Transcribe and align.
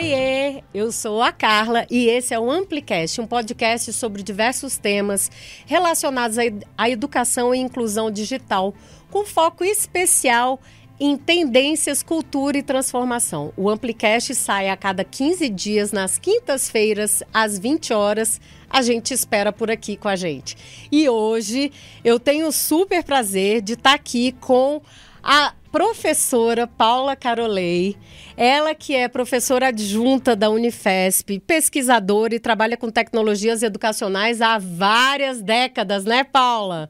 Oiê, 0.00 0.62
eu 0.72 0.90
sou 0.90 1.20
a 1.20 1.30
Carla 1.30 1.86
e 1.90 2.06
esse 2.06 2.32
é 2.32 2.40
o 2.40 2.50
Amplicast, 2.50 3.20
um 3.20 3.26
podcast 3.26 3.92
sobre 3.92 4.22
diversos 4.22 4.78
temas 4.78 5.30
relacionados 5.66 6.38
à 6.78 6.88
educação 6.88 7.54
e 7.54 7.58
inclusão 7.58 8.10
digital, 8.10 8.72
com 9.10 9.26
foco 9.26 9.62
especial 9.62 10.58
em 10.98 11.18
tendências, 11.18 12.02
cultura 12.02 12.56
e 12.56 12.62
transformação. 12.62 13.52
O 13.58 13.68
Amplicast 13.68 14.34
sai 14.34 14.70
a 14.70 14.76
cada 14.76 15.04
15 15.04 15.50
dias 15.50 15.92
nas 15.92 16.18
quintas-feiras 16.18 17.22
às 17.30 17.58
20 17.58 17.92
horas. 17.92 18.40
A 18.70 18.80
gente 18.80 19.12
espera 19.12 19.52
por 19.52 19.70
aqui 19.70 19.98
com 19.98 20.08
a 20.08 20.16
gente. 20.16 20.56
E 20.90 21.10
hoje 21.10 21.70
eu 22.02 22.18
tenho 22.18 22.48
o 22.48 22.52
super 22.52 23.04
prazer 23.04 23.60
de 23.60 23.74
estar 23.74 23.92
aqui 23.92 24.32
com 24.40 24.80
a 25.22 25.52
professora 25.70 26.66
Paula 26.66 27.14
Carolei, 27.14 27.96
ela 28.36 28.74
que 28.74 28.94
é 28.94 29.08
professora 29.08 29.68
adjunta 29.68 30.34
da 30.34 30.50
Unifesp, 30.50 31.38
pesquisadora 31.40 32.34
e 32.34 32.40
trabalha 32.40 32.76
com 32.76 32.90
tecnologias 32.90 33.62
educacionais 33.62 34.40
há 34.40 34.58
várias 34.58 35.40
décadas, 35.40 36.04
né, 36.04 36.24
Paula? 36.24 36.88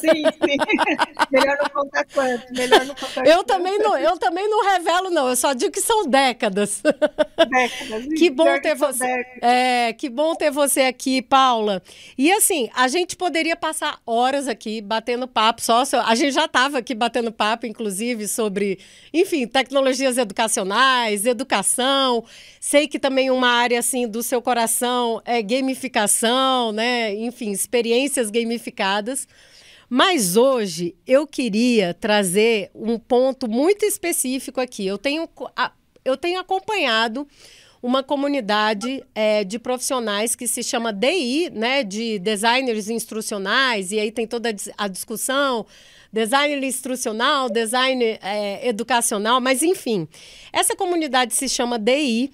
Sim, 0.00 0.24
sim. 0.24 0.56
Melhor 1.30 1.58
não 1.62 1.70
contar 1.70 2.04
quanto. 2.12 2.52
Melhor 2.52 2.84
não 2.84 2.94
contar 2.94 3.26
eu, 3.26 3.36
quanto. 3.36 3.46
Também 3.46 3.78
não, 3.78 3.96
eu 3.96 4.18
também 4.18 4.48
não 4.48 4.64
revelo, 4.64 5.10
não. 5.10 5.28
Eu 5.28 5.36
só 5.36 5.52
digo 5.52 5.70
que 5.70 5.80
são 5.80 6.06
décadas. 6.06 6.82
Décadas. 6.82 8.06
Que 8.20 8.28
bom 8.28 8.60
ter 8.60 8.74
você. 8.74 9.24
É, 9.40 9.92
que 9.92 10.08
bom 10.08 10.34
ter 10.34 10.50
você 10.50 10.82
aqui, 10.82 11.22
Paula. 11.22 11.82
E 12.18 12.30
assim, 12.32 12.68
a 12.74 12.88
gente 12.88 13.16
poderia 13.16 13.56
passar 13.56 14.00
horas 14.06 14.48
aqui 14.48 14.80
batendo 14.80 15.26
papo. 15.26 15.62
Só, 15.62 15.82
a 16.04 16.14
gente 16.14 16.32
já 16.32 16.44
estava 16.44 16.78
aqui 16.78 16.94
batendo 16.94 17.32
papo, 17.32 17.66
inclusive, 17.66 18.28
sobre, 18.28 18.78
enfim, 19.12 19.46
tecnologias 19.46 20.18
educacionais, 20.18 21.24
educação. 21.24 22.24
Sei 22.58 22.86
que 22.86 22.98
também 22.98 23.30
uma 23.30 23.48
área 23.48 23.78
assim 23.78 24.06
do 24.06 24.22
seu 24.22 24.42
coração 24.42 25.22
é 25.24 25.40
gamificação, 25.42 26.72
né? 26.72 27.14
Enfim, 27.14 27.50
experiências 27.50 28.30
gamificadas. 28.30 29.26
Mas 29.92 30.36
hoje 30.36 30.94
eu 31.04 31.26
queria 31.26 31.92
trazer 31.92 32.70
um 32.72 32.96
ponto 32.96 33.50
muito 33.50 33.84
específico 33.84 34.60
aqui. 34.60 34.86
Eu 34.86 34.96
tenho, 34.96 35.28
eu 36.04 36.16
tenho 36.16 36.38
acompanhado 36.38 37.26
uma 37.82 38.00
comunidade 38.00 39.02
é, 39.12 39.42
de 39.42 39.58
profissionais 39.58 40.36
que 40.36 40.46
se 40.46 40.62
chama 40.62 40.92
DI, 40.92 41.50
né, 41.50 41.82
de 41.82 42.20
designers 42.20 42.88
instrucionais, 42.88 43.90
e 43.90 43.98
aí 43.98 44.12
tem 44.12 44.28
toda 44.28 44.54
a 44.78 44.86
discussão, 44.86 45.66
design 46.12 46.64
instrucional, 46.64 47.50
design 47.50 48.04
é, 48.22 48.68
educacional, 48.68 49.40
mas 49.40 49.60
enfim, 49.60 50.06
essa 50.52 50.76
comunidade 50.76 51.34
se 51.34 51.48
chama 51.48 51.78
DI 51.78 52.30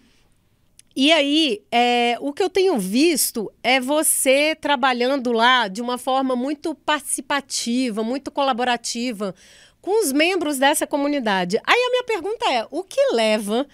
e 0.97 1.13
aí, 1.13 1.63
é, 1.71 2.17
o 2.21 2.33
que 2.33 2.43
eu 2.43 2.49
tenho 2.49 2.79
visto 2.79 3.53
é 3.63 3.79
você 3.79 4.57
trabalhando 4.59 5.31
lá 5.31 5.69
de 5.69 5.83
uma 5.83 5.99
forma 5.99 6.35
muito 6.35 6.75
participativa, 6.75 8.03
muito 8.03 8.31
colaborativa 8.31 9.35
com 9.83 10.03
os 10.03 10.11
membros 10.11 10.57
dessa 10.57 10.87
comunidade. 10.87 11.61
Aí 11.67 11.79
a 11.79 11.91
minha 11.91 12.05
pergunta 12.05 12.51
é: 12.51 12.67
o 12.71 12.83
que 12.83 13.13
leva 13.13 13.67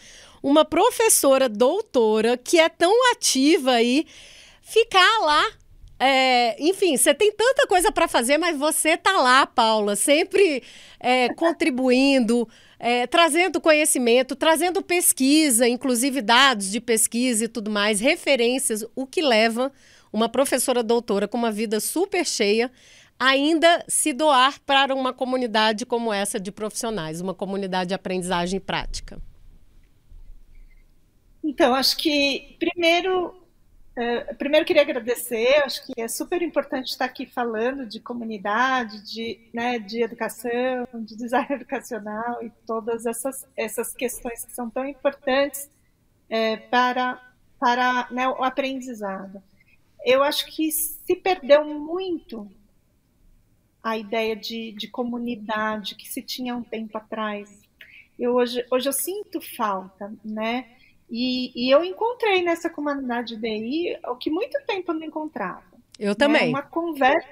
uma 0.42 0.64
professora 0.64 1.48
doutora 1.48 2.36
que 2.36 2.58
é 2.58 2.68
tão 2.68 2.92
ativa 3.12 3.70
aí 3.70 4.04
ficar 4.60 5.20
lá 5.20 5.44
é, 6.04 6.56
enfim, 6.58 6.96
você 6.96 7.14
tem 7.14 7.30
tanta 7.30 7.64
coisa 7.68 7.92
para 7.92 8.08
fazer, 8.08 8.36
mas 8.36 8.58
você 8.58 8.96
tá 8.96 9.18
lá, 9.18 9.46
Paula, 9.46 9.94
sempre 9.94 10.60
é, 10.98 11.32
contribuindo, 11.34 12.48
é, 12.84 13.06
trazendo 13.06 13.60
conhecimento, 13.60 14.34
trazendo 14.34 14.82
pesquisa, 14.82 15.68
inclusive 15.68 16.20
dados 16.20 16.68
de 16.68 16.80
pesquisa 16.80 17.44
e 17.44 17.48
tudo 17.48 17.70
mais, 17.70 18.00
referências, 18.00 18.84
o 18.96 19.06
que 19.06 19.22
leva 19.22 19.70
uma 20.12 20.28
professora 20.28 20.82
doutora 20.82 21.28
com 21.28 21.38
uma 21.38 21.52
vida 21.52 21.78
super 21.78 22.26
cheia 22.26 22.72
ainda 23.16 23.84
se 23.86 24.12
doar 24.12 24.58
para 24.66 24.96
uma 24.96 25.12
comunidade 25.12 25.86
como 25.86 26.12
essa 26.12 26.40
de 26.40 26.50
profissionais, 26.50 27.20
uma 27.20 27.32
comunidade 27.32 27.90
de 27.90 27.94
aprendizagem 27.94 28.58
prática? 28.58 29.22
Então, 31.44 31.72
acho 31.76 31.96
que 31.96 32.56
primeiro 32.58 33.41
Uh, 33.94 34.34
primeiro 34.36 34.64
queria 34.64 34.80
agradecer, 34.80 35.62
acho 35.64 35.84
que 35.86 36.00
é 36.00 36.08
super 36.08 36.40
importante 36.40 36.88
estar 36.88 37.04
aqui 37.04 37.26
falando 37.26 37.86
de 37.86 38.00
comunidade, 38.00 39.02
de, 39.02 39.38
né, 39.52 39.78
de 39.78 40.02
educação, 40.02 40.88
de 40.94 41.14
design 41.14 41.46
educacional 41.52 42.42
e 42.42 42.50
todas 42.66 43.04
essas, 43.04 43.46
essas 43.54 43.92
questões 43.92 44.46
que 44.46 44.52
são 44.52 44.70
tão 44.70 44.86
importantes 44.86 45.70
é, 46.30 46.56
para, 46.56 47.20
para 47.60 48.08
né, 48.10 48.26
o 48.28 48.42
aprendizado. 48.42 49.42
Eu 50.02 50.22
acho 50.22 50.46
que 50.46 50.72
se 50.72 51.14
perdeu 51.14 51.62
muito 51.64 52.50
a 53.82 53.98
ideia 53.98 54.34
de, 54.34 54.72
de 54.72 54.88
comunidade 54.88 55.96
que 55.96 56.08
se 56.08 56.22
tinha 56.22 56.56
um 56.56 56.62
tempo 56.62 56.96
atrás. 56.96 57.60
Eu, 58.18 58.34
hoje, 58.34 58.64
hoje 58.70 58.88
eu 58.88 58.92
sinto 58.92 59.40
falta, 59.40 60.12
né? 60.24 60.66
E, 61.14 61.52
e, 61.54 61.70
eu 61.70 61.84
encontrei 61.84 62.42
nessa 62.42 62.70
comunidade 62.70 63.36
DI 63.36 63.98
o 64.08 64.16
que 64.16 64.30
muito 64.30 64.58
tempo 64.66 64.92
eu 64.92 64.94
não 64.94 65.04
encontrava. 65.04 65.62
Eu 65.98 66.14
também. 66.16 66.44
Né? 66.44 66.48
Uma 66.48 66.62
conversa 66.62 67.28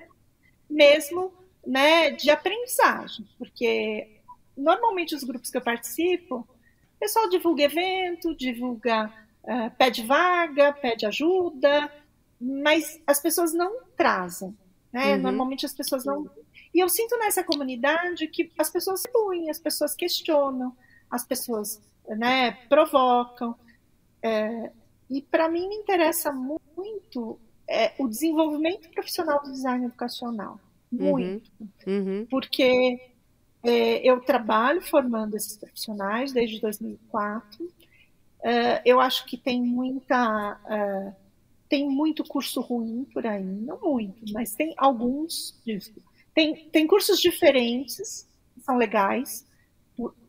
mesmo 0.68 1.32
né, 1.66 2.10
de 2.10 2.30
aprendizagem, 2.30 3.26
porque 3.38 4.20
normalmente 4.54 5.14
os 5.14 5.24
grupos 5.24 5.50
que 5.50 5.56
eu 5.56 5.62
participo, 5.62 6.36
o 6.36 6.98
pessoal 7.00 7.26
divulga 7.30 7.62
evento, 7.62 8.36
divulga, 8.36 9.10
uh, 9.44 9.70
pede 9.78 10.02
vaga, 10.02 10.74
pede 10.74 11.06
ajuda, 11.06 11.90
mas 12.38 13.00
as 13.06 13.18
pessoas 13.18 13.54
não 13.54 13.82
trazem. 13.96 14.54
Né? 14.92 15.14
Uhum. 15.14 15.22
Normalmente 15.22 15.64
as 15.64 15.72
pessoas 15.72 16.04
não. 16.04 16.28
E 16.74 16.80
eu 16.80 16.88
sinto 16.90 17.16
nessa 17.16 17.42
comunidade 17.42 18.28
que 18.28 18.52
as 18.58 18.68
pessoas 18.68 19.02
fluem, 19.10 19.48
as 19.48 19.58
pessoas 19.58 19.94
questionam, 19.94 20.76
as 21.10 21.24
pessoas 21.24 21.80
né, 22.06 22.52
provocam. 22.68 23.56
É, 24.22 24.70
e 25.08 25.20
para 25.22 25.48
mim 25.48 25.68
me 25.68 25.76
interessa 25.76 26.32
muito 26.32 27.38
é, 27.68 27.92
o 27.98 28.08
desenvolvimento 28.08 28.88
profissional 28.90 29.42
do 29.42 29.52
design 29.52 29.86
educacional. 29.86 30.60
Uhum. 30.92 31.10
Muito. 31.10 31.50
Uhum. 31.60 31.68
Uhum. 31.86 32.26
Porque 32.28 33.00
é, 33.62 34.08
eu 34.08 34.20
trabalho 34.20 34.80
formando 34.82 35.36
esses 35.36 35.56
profissionais 35.56 36.32
desde 36.32 36.60
2004. 36.60 37.70
É, 38.42 38.82
eu 38.84 39.00
acho 39.00 39.24
que 39.26 39.36
tem 39.36 39.62
muita. 39.62 40.58
É, 40.68 41.12
tem 41.68 41.88
muito 41.88 42.24
curso 42.24 42.60
ruim 42.60 43.06
por 43.12 43.24
aí, 43.24 43.44
não 43.44 43.80
muito, 43.80 44.32
mas 44.32 44.54
tem 44.54 44.74
alguns. 44.76 45.56
Tem, 46.34 46.68
tem 46.68 46.86
cursos 46.86 47.20
diferentes, 47.20 48.28
que 48.54 48.60
são 48.60 48.76
legais, 48.76 49.46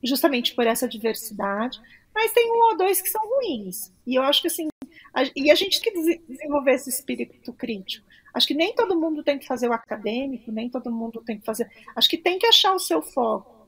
justamente 0.03 0.53
por 0.53 0.67
essa 0.67 0.87
diversidade 0.87 1.81
mas 2.13 2.33
tem 2.33 2.51
um 2.51 2.69
ou 2.69 2.77
dois 2.77 3.01
que 3.01 3.09
são 3.09 3.21
ruins. 3.27 3.91
E 4.05 4.15
eu 4.15 4.23
acho 4.23 4.41
que 4.41 4.47
assim, 4.47 4.67
a, 5.13 5.23
e 5.35 5.51
a 5.51 5.55
gente 5.55 5.81
tem 5.81 5.93
que 5.93 6.21
desenvolver 6.27 6.73
esse 6.73 6.89
espírito 6.89 7.53
crítico. 7.53 8.05
Acho 8.33 8.47
que 8.47 8.53
nem 8.53 8.73
todo 8.73 8.99
mundo 8.99 9.23
tem 9.23 9.37
que 9.37 9.47
fazer 9.47 9.67
o 9.67 9.73
acadêmico, 9.73 10.51
nem 10.51 10.69
todo 10.69 10.91
mundo 10.91 11.21
tem 11.21 11.37
que 11.37 11.45
fazer. 11.45 11.69
Acho 11.95 12.09
que 12.09 12.17
tem 12.17 12.39
que 12.39 12.47
achar 12.47 12.73
o 12.73 12.79
seu 12.79 13.01
foco, 13.01 13.67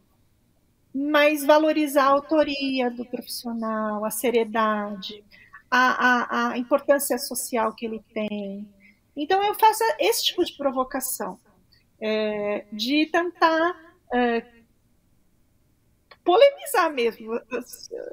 mas 0.94 1.44
valorizar 1.44 2.04
a 2.06 2.12
autoria 2.12 2.90
do 2.90 3.06
profissional, 3.06 4.06
a 4.06 4.10
seriedade, 4.10 5.24
a, 5.70 6.50
a, 6.50 6.52
a 6.52 6.58
importância 6.58 7.18
social 7.18 7.74
que 7.74 7.86
ele 7.86 8.02
tem. 8.14 8.68
Então 9.16 9.44
eu 9.44 9.54
faço 9.56 9.84
esse 10.00 10.26
tipo 10.26 10.44
de 10.46 10.54
provocação, 10.54 11.38
é, 12.00 12.66
de 12.72 13.06
tentar 13.08 13.76
é, 14.14 14.46
polemizar 16.24 16.92
mesmo. 16.92 17.40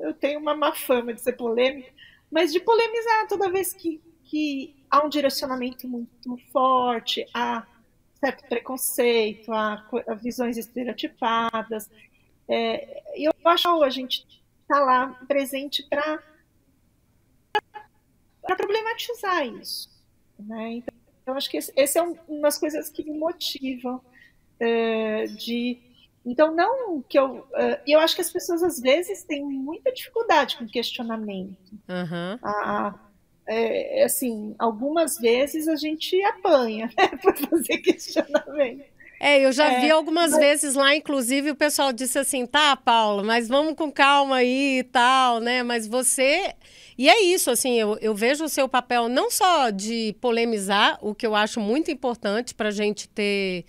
Eu 0.01 0.15
tenho 0.15 0.41
uma 0.41 0.55
má 0.55 0.73
fama 0.73 1.15
de 1.15 1.21
ser 1.21 1.33
polêmica, 1.35 1.91
mas 2.31 2.53
de 2.53 2.61
polemizar 2.61 3.27
toda 3.29 3.51
vez 3.51 3.73
que, 3.73 4.01
que 4.25 4.77
há 4.91 5.05
um 5.05 5.09
direcionamento 5.09 5.87
muito 5.89 6.37
forte, 6.53 7.27
há 7.35 7.67
certo 8.15 8.47
preconceito, 8.49 9.53
há, 9.53 9.87
visões 10.21 10.57
estereotipadas. 10.57 11.91
É, 12.49 13.03
eu 13.17 13.33
acho 13.45 13.79
que 13.79 13.85
a 13.85 13.91
gente 13.91 14.27
está 14.63 14.81
lá 14.81 15.09
presente 15.27 15.83
para 15.89 16.23
problematizar 18.57 19.47
isso. 19.47 19.89
Né? 20.39 20.75
Então, 20.75 20.95
eu 21.27 21.35
acho 21.35 21.51
que 21.51 21.57
esse, 21.57 21.99
é 21.99 22.03
um, 22.03 22.17
uma 22.29 22.43
das 22.43 22.59
coisas 22.59 22.89
que 22.89 23.05
me 23.05 23.17
motivam 23.17 24.03
é, 24.59 25.27
de 25.27 25.79
então, 26.25 26.55
não 26.55 27.03
que 27.03 27.19
eu. 27.19 27.39
Uh, 27.39 27.79
eu 27.87 27.99
acho 28.01 28.15
que 28.15 28.21
as 28.21 28.31
pessoas 28.31 28.63
às 28.63 28.79
vezes 28.79 29.25
têm 29.25 29.45
muita 29.45 29.93
dificuldade 29.93 30.57
com 30.57 30.67
questionamento. 30.67 31.57
Uhum. 31.89 32.39
A, 32.43 32.95
é, 33.47 34.05
assim, 34.05 34.55
algumas 34.59 35.19
vezes 35.19 35.67
a 35.67 35.77
gente 35.77 36.23
apanha 36.25 36.91
né, 36.97 37.09
para 37.21 37.35
fazer 37.35 37.79
questionamento. 37.79 38.85
É, 39.19 39.45
eu 39.45 39.53
já 39.53 39.71
é, 39.71 39.81
vi 39.81 39.91
algumas 39.91 40.31
mas... 40.31 40.41
vezes 40.41 40.75
lá, 40.75 40.95
inclusive, 40.95 41.51
o 41.51 41.57
pessoal 41.57 41.93
disse 41.93 42.19
assim, 42.19 42.47
tá, 42.47 42.75
Paula, 42.75 43.23
mas 43.23 43.49
vamos 43.49 43.75
com 43.75 43.93
calma 43.93 44.37
aí 44.37 44.79
e 44.79 44.85
tal, 44.85 45.41
né? 45.41 45.63
Mas 45.63 45.87
você. 45.87 46.55
E 46.97 47.09
é 47.09 47.23
isso, 47.23 47.51
assim, 47.51 47.79
eu, 47.79 47.99
eu 48.01 48.15
vejo 48.15 48.45
o 48.45 48.49
seu 48.49 48.69
papel 48.69 49.09
não 49.09 49.31
só 49.31 49.71
de 49.71 50.15
polemizar, 50.21 50.99
o 51.03 51.15
que 51.15 51.27
eu 51.27 51.35
acho 51.35 51.61
muito 51.61 51.91
importante 51.91 52.55
para 52.55 52.69
a 52.69 52.73
gente 52.73 53.09
ter 53.09 53.65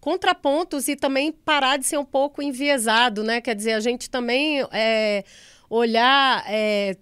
contrapontos 0.00 0.88
e 0.88 0.96
também 0.96 1.32
parar 1.32 1.76
de 1.76 1.86
ser 1.86 1.98
um 1.98 2.04
pouco 2.04 2.42
enviesado, 2.42 3.22
né? 3.22 3.40
Quer 3.40 3.54
dizer, 3.54 3.72
a 3.72 3.80
gente 3.80 4.08
também 4.08 4.66
é, 4.72 5.24
olhar 5.68 6.44
é, 6.46 6.96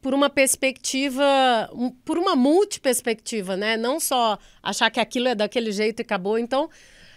por 0.00 0.12
uma 0.12 0.28
perspectiva, 0.28 1.70
por 2.04 2.18
uma 2.18 2.34
multiperspectiva, 2.34 3.56
né? 3.56 3.76
Não 3.76 4.00
só 4.00 4.38
achar 4.62 4.90
que 4.90 5.00
aquilo 5.00 5.28
é 5.28 5.34
daquele 5.34 5.72
jeito 5.72 6.00
e 6.00 6.02
acabou. 6.02 6.38
Então, 6.38 6.68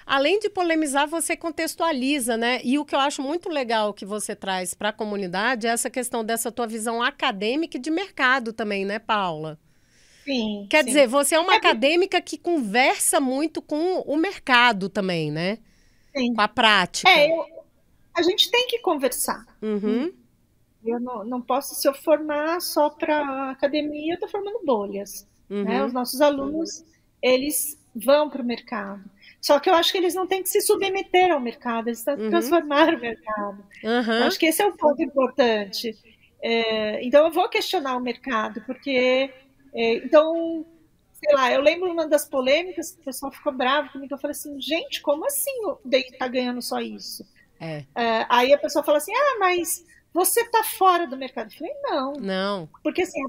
além 0.06 0.40
de 0.40 0.50
polemizar, 0.50 1.08
você 1.08 1.36
contextualiza, 1.36 2.38
né? 2.38 2.62
E 2.64 2.78
o 2.78 2.86
que 2.86 2.96
eu 2.96 3.00
acho 3.00 3.22
muito 3.22 3.50
legal 3.50 3.94
que 3.94 4.06
você 4.06 4.36
traz 4.36 4.74
para 4.74 4.90
a 4.90 4.94
comunidade 4.94 5.68
é 5.68 5.72
essa 5.72 5.90
questão 5.90 6.24
dessa 6.24 6.52
tua 6.52 6.68
visão 6.68 7.02
acadêmica 7.02 7.78
e 7.78 7.80
de 7.80 7.90
mercado 7.90 8.54
também, 8.54 8.86
né, 8.86 9.00
Paula? 9.00 9.60
Sim. 10.26 10.66
Quer 10.70 10.84
sim. 10.84 10.88
dizer, 10.88 11.08
você 11.08 11.36
é 11.36 11.40
uma 11.40 11.54
é 11.54 11.58
acadêmica 11.58 12.20
que 12.20 12.38
conversa 12.38 13.22
muito 13.22 13.62
com 13.62 14.00
o 14.02 14.18
mercado 14.18 14.90
também, 14.90 15.32
né? 15.32 15.60
Sim. 16.18 16.34
Com 16.34 16.42
a 16.42 16.48
prática. 16.48 17.10
É, 17.10 17.30
eu, 17.30 17.46
a 18.14 18.24
gente 18.24 18.50
tem 18.50 18.68
que 18.68 18.80
conversar. 18.80 19.46
Uhum. 19.62 20.12
Eu 20.84 21.00
não, 21.00 21.24
não 21.24 21.42
posso, 21.42 21.76
se 21.76 21.88
eu 21.88 21.94
formar 21.94 22.60
só 22.60 22.90
para 22.90 23.52
academia, 23.52 24.14
eu 24.14 24.16
estou 24.16 24.30
formando 24.30 24.66
bolhas. 24.66 25.28
Né? 25.48 25.58
Uhum. 25.58 25.64
Né? 25.64 25.86
Os 25.86 25.94
nossos 25.94 26.20
alunos, 26.22 26.84
eles 27.22 27.80
vão 27.96 28.30
para 28.30 28.42
o 28.42 28.46
mercado. 28.46 29.04
Só 29.40 29.60
que 29.60 29.70
eu 29.70 29.76
acho 29.76 29.92
que 29.92 29.98
eles 30.00 30.16
não 30.16 30.26
têm 30.26 30.42
que 30.42 30.50
se 30.50 30.60
submeter 30.62 31.32
ao 31.32 31.40
mercado, 31.40 31.88
eles 31.88 32.04
têm 32.04 32.16
que 32.16 32.24
uhum. 32.24 32.30
transformar 32.32 32.96
o 32.96 33.00
mercado. 33.00 33.64
Uhum. 33.84 34.24
Acho 34.26 34.40
que 34.40 34.48
esse 34.48 34.62
é 34.62 34.66
o 34.66 34.76
ponto 34.76 35.02
importante. 35.02 35.96
É, 36.42 37.04
então, 37.04 37.26
eu 37.26 37.32
vou 37.32 37.48
questionar 37.48 37.96
o 37.96 38.00
mercado, 38.00 38.62
porque 38.66 39.32
então, 39.76 40.66
sei 41.14 41.36
lá, 41.36 41.52
eu 41.52 41.62
lembro 41.62 41.92
uma 41.92 42.08
das 42.08 42.28
polêmicas 42.28 42.92
que 42.92 43.02
o 43.02 43.06
pessoal 43.06 43.32
ficou 43.32 43.52
bravo 43.52 43.92
comigo. 43.92 44.14
Eu 44.14 44.18
falei 44.18 44.32
assim, 44.32 44.60
gente, 44.62 45.02
como 45.02 45.26
assim 45.26 45.66
o 45.66 45.80
DEI 45.84 46.02
está 46.12 46.28
ganhando 46.28 46.62
só 46.62 46.80
isso? 46.80 47.26
É. 47.60 47.86
É, 47.96 48.26
aí 48.30 48.54
a 48.54 48.58
pessoa 48.58 48.84
fala 48.84 48.98
assim, 48.98 49.14
ah, 49.14 49.38
mas 49.40 49.86
você 50.14 50.42
está 50.42 50.64
fora 50.64 51.06
do 51.06 51.18
mercado. 51.18 51.52
Eu 51.52 51.58
falei, 51.58 51.74
não. 51.84 52.14
Não. 52.14 52.70
Porque 52.82 53.02
assim, 53.02 53.20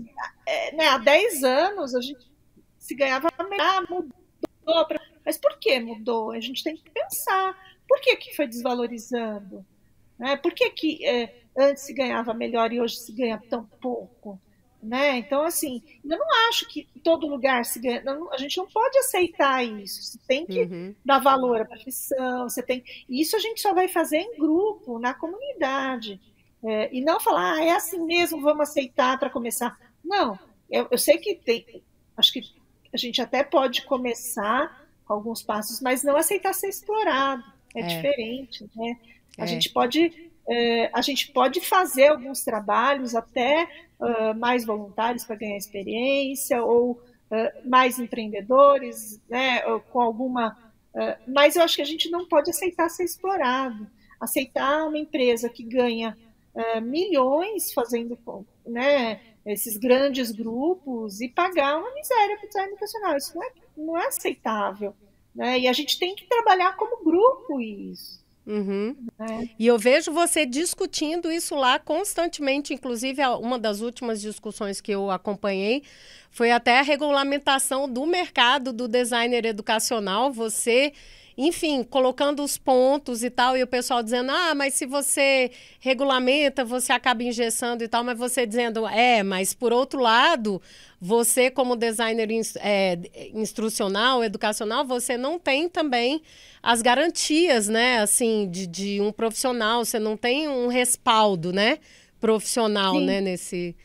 é, 0.47 0.73
né, 0.73 0.87
há 0.89 0.99
10 0.99 1.43
anos 1.43 1.95
a 1.95 2.01
gente 2.01 2.31
se 2.79 2.95
ganhava 2.95 3.29
ah, 3.37 3.83
mudou. 3.91 4.87
Pra... 4.87 5.01
Mas 5.25 5.37
por 5.37 5.59
que 5.59 5.81
mudou? 5.81 6.31
A 6.31 6.41
gente 6.41 6.63
tem 6.63 6.77
que 6.77 6.89
pensar. 6.91 7.57
Por 7.89 8.01
que, 8.01 8.17
que 8.17 8.37
foi 8.37 8.47
desvalorizando? 8.47 9.67
Né? 10.19 10.37
Por 10.37 10.53
que, 10.55 10.71
que 10.71 11.05
é, 11.05 11.43
antes 11.57 11.85
se 11.85 11.93
ganhava 11.93 12.33
melhor 12.33 12.73
e 12.73 12.81
hoje 12.81 12.97
se 12.97 13.13
ganha 13.13 13.41
tão 13.51 13.65
pouco? 13.81 14.41
Né? 14.87 15.19
Então, 15.19 15.43
assim, 15.43 15.83
eu 16.05 16.17
não 16.17 16.49
acho 16.49 16.69
que 16.69 16.87
todo 17.03 17.27
lugar 17.27 17.65
se 17.65 17.81
ganha. 17.81 18.05
A 18.31 18.39
gente 18.39 18.57
não 18.57 18.69
pode 18.69 18.97
aceitar 18.99 19.65
isso. 19.65 20.01
Você 20.01 20.19
tem 20.29 20.47
que 20.47 20.63
uhum. 20.63 20.95
dar 21.05 21.19
valor 21.19 21.61
à 21.61 21.65
profissão, 21.65 22.49
você 22.49 22.63
tem. 22.63 22.85
Isso 23.09 23.35
a 23.35 23.41
gente 23.41 23.61
só 23.61 23.75
vai 23.75 23.89
fazer 23.89 24.19
em 24.19 24.39
grupo, 24.39 25.01
na 25.01 25.13
comunidade. 25.13 26.21
É, 26.65 26.89
e 26.95 27.01
não 27.01 27.19
falar, 27.19 27.55
ah, 27.55 27.65
é 27.65 27.73
assim 27.73 28.01
mesmo, 28.01 28.41
vamos 28.41 28.69
aceitar 28.69 29.19
para 29.19 29.29
começar. 29.29 29.77
Não, 30.05 30.39
eu, 30.71 30.87
eu 30.89 30.99
sei 30.99 31.19
que 31.19 31.35
tem. 31.35 31.83
Acho 32.17 32.33
que 32.33 32.43
a 32.93 32.97
gente 32.97 33.21
até 33.21 33.43
pode 33.43 33.83
começar 33.83 34.87
com 35.05 35.15
alguns 35.15 35.43
passos, 35.43 35.81
mas 35.81 36.05
não 36.05 36.17
aceitar 36.17 36.53
ser 36.53 36.69
explorado. 36.69 37.43
É, 37.75 37.81
é. 37.81 37.87
diferente, 37.87 38.71
né? 38.77 38.97
A 39.37 39.45
é. 39.45 39.47
gente 39.49 39.69
pode 39.71 40.26
é, 40.49 40.91
a 40.93 41.03
gente 41.03 41.33
pode 41.33 41.61
fazer 41.61 42.09
alguns 42.09 42.45
trabalhos 42.45 43.15
até 43.15 43.69
uh, 43.99 44.39
mais 44.39 44.65
voluntários 44.65 45.25
para 45.25 45.37
ganhar 45.37 45.57
experiência, 45.57 46.63
ou 46.63 46.93
uh, 46.93 47.69
mais 47.69 47.99
empreendedores, 47.99 49.21
né, 49.29 49.61
com 49.91 50.01
alguma. 50.01 50.57
Uh, 50.95 51.31
mas 51.33 51.57
eu 51.57 51.63
acho 51.63 51.77
que 51.77 51.83
a 51.83 51.87
gente 51.87 52.09
não 52.11 52.27
pode 52.27 52.51
aceitar 52.51 52.89
ser 52.89 53.05
explorado. 53.05 53.87
Aceitar 54.21 54.87
uma 54.87 54.99
empresa 54.99 55.49
que 55.49 55.63
ganha 55.63 56.17
milhões 56.83 57.71
fazendo 57.75 58.19
né, 58.67 59.21
esses 59.45 59.77
grandes 59.77 60.31
grupos 60.31 61.21
e 61.21 61.29
pagar 61.29 61.77
uma 61.77 61.93
miséria 61.93 62.35
para 62.39 62.47
o 62.47 62.49
design 62.49 62.69
educacional. 62.71 63.17
Isso 63.19 63.37
não 63.37 63.43
é, 63.43 63.51
não 63.77 63.99
é 63.99 64.07
aceitável. 64.07 64.95
Né? 65.35 65.59
E 65.59 65.69
a 65.69 65.73
gente 65.75 65.99
tem 65.99 66.15
que 66.15 66.25
trabalhar 66.25 66.75
como 66.77 67.05
grupo 67.05 67.61
isso. 67.61 68.25
Uhum. 68.47 68.95
É. 69.19 69.49
E 69.59 69.67
eu 69.67 69.77
vejo 69.77 70.13
você 70.13 70.47
discutindo 70.47 71.31
isso 71.31 71.55
lá 71.57 71.79
constantemente. 71.79 72.73
Inclusive, 72.73 73.21
uma 73.41 73.59
das 73.59 73.81
últimas 73.81 74.21
discussões 74.21 74.81
que 74.81 74.93
eu 74.93 75.11
acompanhei 75.11 75.83
foi 76.31 76.53
até 76.53 76.79
a 76.79 76.83
regulamentação 76.83 77.89
do 77.89 78.07
mercado 78.07 78.73
do 78.73 78.87
designer 78.87 79.45
educacional. 79.45 80.31
Você 80.33 80.93
enfim, 81.37 81.85
colocando 81.85 82.43
os 82.43 82.57
pontos 82.57 83.23
e 83.23 83.29
tal, 83.29 83.57
e 83.57 83.63
o 83.63 83.67
pessoal 83.67 84.03
dizendo, 84.03 84.31
ah, 84.31 84.55
mas 84.55 84.73
se 84.73 84.87
você 84.87 85.51
regulamenta, 85.79 86.65
você 86.65 86.93
acaba 86.93 87.23
engessando 87.23 87.85
e 87.85 87.89
tal, 87.89 88.03
mas 88.03 88.19
você 88.19 88.47
dizendo, 88.47 88.87
é, 88.87 89.23
mas 89.23 89.53
por 89.53 89.71
outro 89.71 90.01
lado, 90.01 90.63
você 90.99 91.51
como 91.51 91.77
designer 91.77 92.29
é, 92.61 92.99
instrucional, 93.35 94.25
educacional, 94.25 94.87
você 94.87 95.19
não 95.19 95.39
tem 95.39 95.69
também 95.69 96.23
as 96.63 96.81
garantias, 96.81 97.69
né, 97.69 97.99
assim, 97.99 98.49
de, 98.51 98.67
de 98.67 99.01
um 99.03 99.13
profissional, 99.13 99.85
você 99.85 99.99
não 99.99 100.17
tem 100.17 100.49
um 100.49 100.69
respaldo, 100.69 101.53
né, 101.53 101.79
profissional, 102.19 102.95
Sim. 102.95 103.05
né, 103.05 103.21
nesse... 103.21 103.77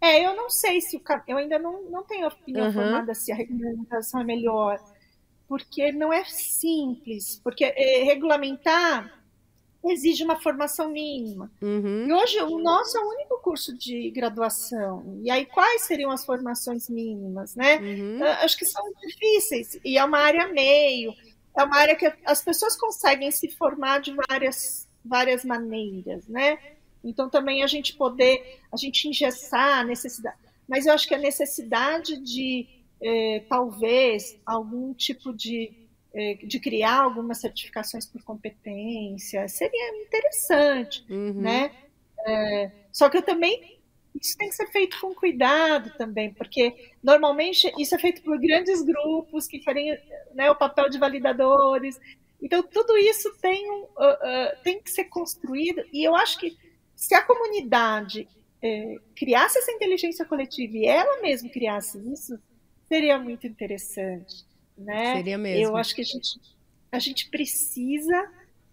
É, 0.00 0.26
eu 0.26 0.34
não 0.34 0.50
sei 0.50 0.80
se 0.80 0.96
o 0.96 1.02
eu 1.28 1.36
ainda 1.36 1.60
não, 1.60 1.84
não 1.88 2.02
tenho 2.02 2.26
opinião 2.26 2.66
uhum. 2.66 2.72
formada 2.72 3.14
se 3.14 3.30
a 3.30 3.36
regulamentação 3.36 4.20
é 4.20 4.24
melhor 4.24 4.76
porque 5.52 5.92
não 5.92 6.10
é 6.10 6.24
simples, 6.24 7.38
porque 7.44 7.62
é, 7.62 8.04
regulamentar 8.04 9.22
exige 9.84 10.24
uma 10.24 10.40
formação 10.40 10.88
mínima. 10.88 11.52
Uhum. 11.60 12.06
E 12.08 12.12
hoje 12.14 12.40
o 12.40 12.58
nosso 12.58 12.96
é 12.96 13.00
o 13.02 13.10
único 13.10 13.38
curso 13.42 13.76
de 13.76 14.10
graduação. 14.12 15.20
E 15.22 15.30
aí 15.30 15.44
quais 15.44 15.82
seriam 15.82 16.10
as 16.10 16.24
formações 16.24 16.88
mínimas, 16.88 17.54
né? 17.54 17.76
Uhum. 17.76 18.24
Acho 18.40 18.56
que 18.56 18.64
são 18.64 18.82
difíceis 19.06 19.78
e 19.84 19.98
é 19.98 20.02
uma 20.02 20.20
área 20.20 20.48
meio, 20.48 21.12
é 21.54 21.62
uma 21.62 21.76
área 21.76 21.96
que 21.96 22.10
as 22.24 22.42
pessoas 22.42 22.74
conseguem 22.74 23.30
se 23.30 23.50
formar 23.50 24.00
de 24.00 24.16
várias 24.26 24.88
várias 25.04 25.44
maneiras, 25.44 26.26
né? 26.28 26.58
Então 27.04 27.28
também 27.28 27.62
a 27.62 27.66
gente 27.66 27.94
poder, 27.94 28.58
a 28.72 28.76
gente 28.78 29.06
engessar 29.06 29.80
a 29.80 29.84
necessidade, 29.84 30.38
mas 30.66 30.86
eu 30.86 30.94
acho 30.94 31.06
que 31.06 31.14
a 31.14 31.18
necessidade 31.18 32.16
de 32.22 32.81
é, 33.02 33.44
talvez 33.48 34.40
algum 34.46 34.94
tipo 34.94 35.32
de, 35.32 35.72
é, 36.14 36.34
de 36.34 36.60
criar 36.60 37.02
algumas 37.02 37.40
certificações 37.40 38.06
por 38.06 38.22
competência, 38.22 39.48
seria 39.48 40.04
interessante, 40.04 41.04
uhum. 41.10 41.40
né? 41.40 41.72
É, 42.26 42.70
só 42.92 43.08
que 43.08 43.16
eu 43.16 43.22
também 43.22 43.80
isso 44.20 44.36
tem 44.36 44.48
que 44.50 44.54
ser 44.54 44.66
feito 44.66 45.00
com 45.00 45.14
cuidado 45.14 45.90
também, 45.96 46.32
porque 46.34 46.92
normalmente 47.02 47.72
isso 47.78 47.94
é 47.94 47.98
feito 47.98 48.22
por 48.22 48.38
grandes 48.38 48.82
grupos 48.82 49.46
que 49.46 49.58
querem 49.58 49.98
né, 50.34 50.50
o 50.50 50.54
papel 50.54 50.88
de 50.90 50.98
validadores. 50.98 51.98
Então, 52.40 52.62
tudo 52.62 52.96
isso 52.98 53.32
tem, 53.40 53.70
uh, 53.70 53.84
uh, 53.84 54.62
tem 54.62 54.82
que 54.82 54.90
ser 54.90 55.04
construído, 55.04 55.82
e 55.92 56.06
eu 56.06 56.14
acho 56.14 56.38
que 56.38 56.56
se 56.94 57.14
a 57.14 57.22
comunidade 57.22 58.28
é, 58.62 58.96
criasse 59.16 59.58
essa 59.58 59.72
inteligência 59.72 60.24
coletiva 60.24 60.76
e 60.76 60.86
ela 60.86 61.20
mesma 61.20 61.48
criasse 61.48 61.98
isso, 62.12 62.38
seria 62.92 63.18
muito 63.18 63.46
interessante, 63.46 64.44
né? 64.76 65.16
Seria 65.16 65.38
mesmo. 65.38 65.64
Eu 65.64 65.76
acho 65.76 65.94
que 65.94 66.02
a 66.02 66.04
gente, 66.04 66.40
a 66.90 66.98
gente 66.98 67.30
precisa 67.30 68.30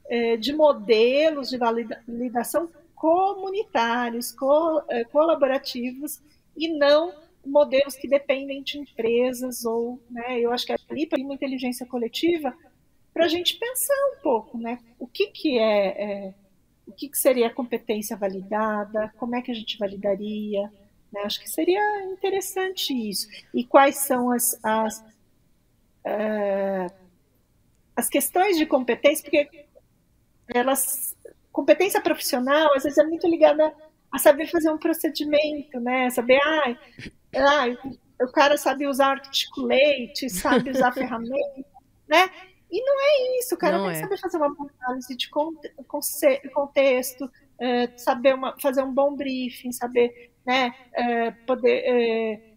é, 0.09 0.35
de 0.35 0.51
modelos 0.53 1.49
de 1.49 1.57
validação 1.57 2.69
comunitários, 2.93 4.33
co, 4.33 4.83
é, 4.89 5.05
colaborativos 5.05 6.21
e 6.57 6.67
não 6.67 7.13
modelos 7.45 7.95
que 7.95 8.09
dependem 8.09 8.61
de 8.61 8.77
empresas 8.77 9.63
ou, 9.63 10.01
né? 10.09 10.37
Eu 10.39 10.51
acho 10.51 10.65
que 10.65 10.73
ali 10.89 11.05
para 11.05 11.21
uma 11.21 11.33
inteligência 11.33 11.85
coletiva 11.85 12.53
para 13.13 13.23
a 13.23 13.29
gente 13.29 13.57
pensar 13.57 13.95
um 14.13 14.21
pouco, 14.21 14.57
né? 14.57 14.79
O 14.99 15.07
que 15.07 15.27
que 15.27 15.57
é, 15.57 16.03
é 16.03 16.33
o 16.85 16.91
que, 16.91 17.07
que 17.07 17.17
seria 17.17 17.47
a 17.47 17.53
competência 17.53 18.17
validada? 18.17 19.13
Como 19.15 19.35
é 19.35 19.41
que 19.41 19.51
a 19.51 19.53
gente 19.53 19.77
validaria? 19.77 20.69
Né? 21.11 21.21
Acho 21.21 21.39
que 21.39 21.49
seria 21.49 22.03
interessante 22.05 22.93
isso. 22.93 23.27
E 23.53 23.63
quais 23.63 23.97
são 23.97 24.31
as, 24.31 24.59
as, 24.63 24.99
uh, 26.05 26.93
as 27.95 28.07
questões 28.07 28.57
de 28.57 28.65
competência, 28.65 29.23
porque 29.23 29.67
elas, 30.47 31.15
competência 31.51 32.01
profissional, 32.01 32.73
às 32.75 32.83
vezes 32.83 32.97
é 32.97 33.03
muito 33.03 33.27
ligada 33.27 33.73
a 34.11 34.17
saber 34.17 34.47
fazer 34.47 34.71
um 34.71 34.77
procedimento, 34.77 35.79
né? 35.79 36.09
Saber, 36.09 36.39
ah, 36.41 36.75
ah 37.35 38.25
o 38.25 38.31
cara 38.31 38.57
sabe 38.57 38.87
usar 38.87 39.11
articulate, 39.11 40.29
sabe 40.29 40.71
usar 40.71 40.91
ferramenta, 40.93 41.65
né? 42.07 42.29
E 42.71 42.83
não 42.83 43.01
é 43.01 43.39
isso, 43.39 43.55
o 43.55 43.57
cara 43.57 43.77
não 43.77 43.85
tem 43.85 43.93
é. 43.93 43.95
que 43.95 44.01
saber 44.01 44.19
fazer 44.19 44.37
uma 44.37 44.53
boa 44.53 44.69
análise 44.81 45.15
de 45.15 45.29
contexto, 46.53 47.29
é, 47.59 47.87
saber 47.97 48.35
uma, 48.35 48.55
fazer 48.59 48.83
um 48.83 48.93
bom 48.93 49.15
briefing, 49.15 49.71
saber 49.71 50.28
né, 50.45 50.73
é, 50.93 51.31
poder 51.31 51.83
é, 51.85 52.49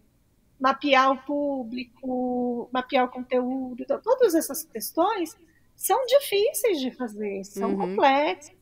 mapear 0.59 1.11
o 1.11 1.17
público, 1.17 2.69
mapear 2.71 3.05
o 3.05 3.11
conteúdo, 3.11 3.83
então, 3.83 4.01
todas 4.01 4.33
essas 4.33 4.63
questões 4.63 5.37
são 5.75 6.05
difíceis 6.05 6.79
de 6.79 6.91
fazer, 6.91 7.43
são 7.43 7.71
uhum. 7.71 7.89
complexas 7.89 8.55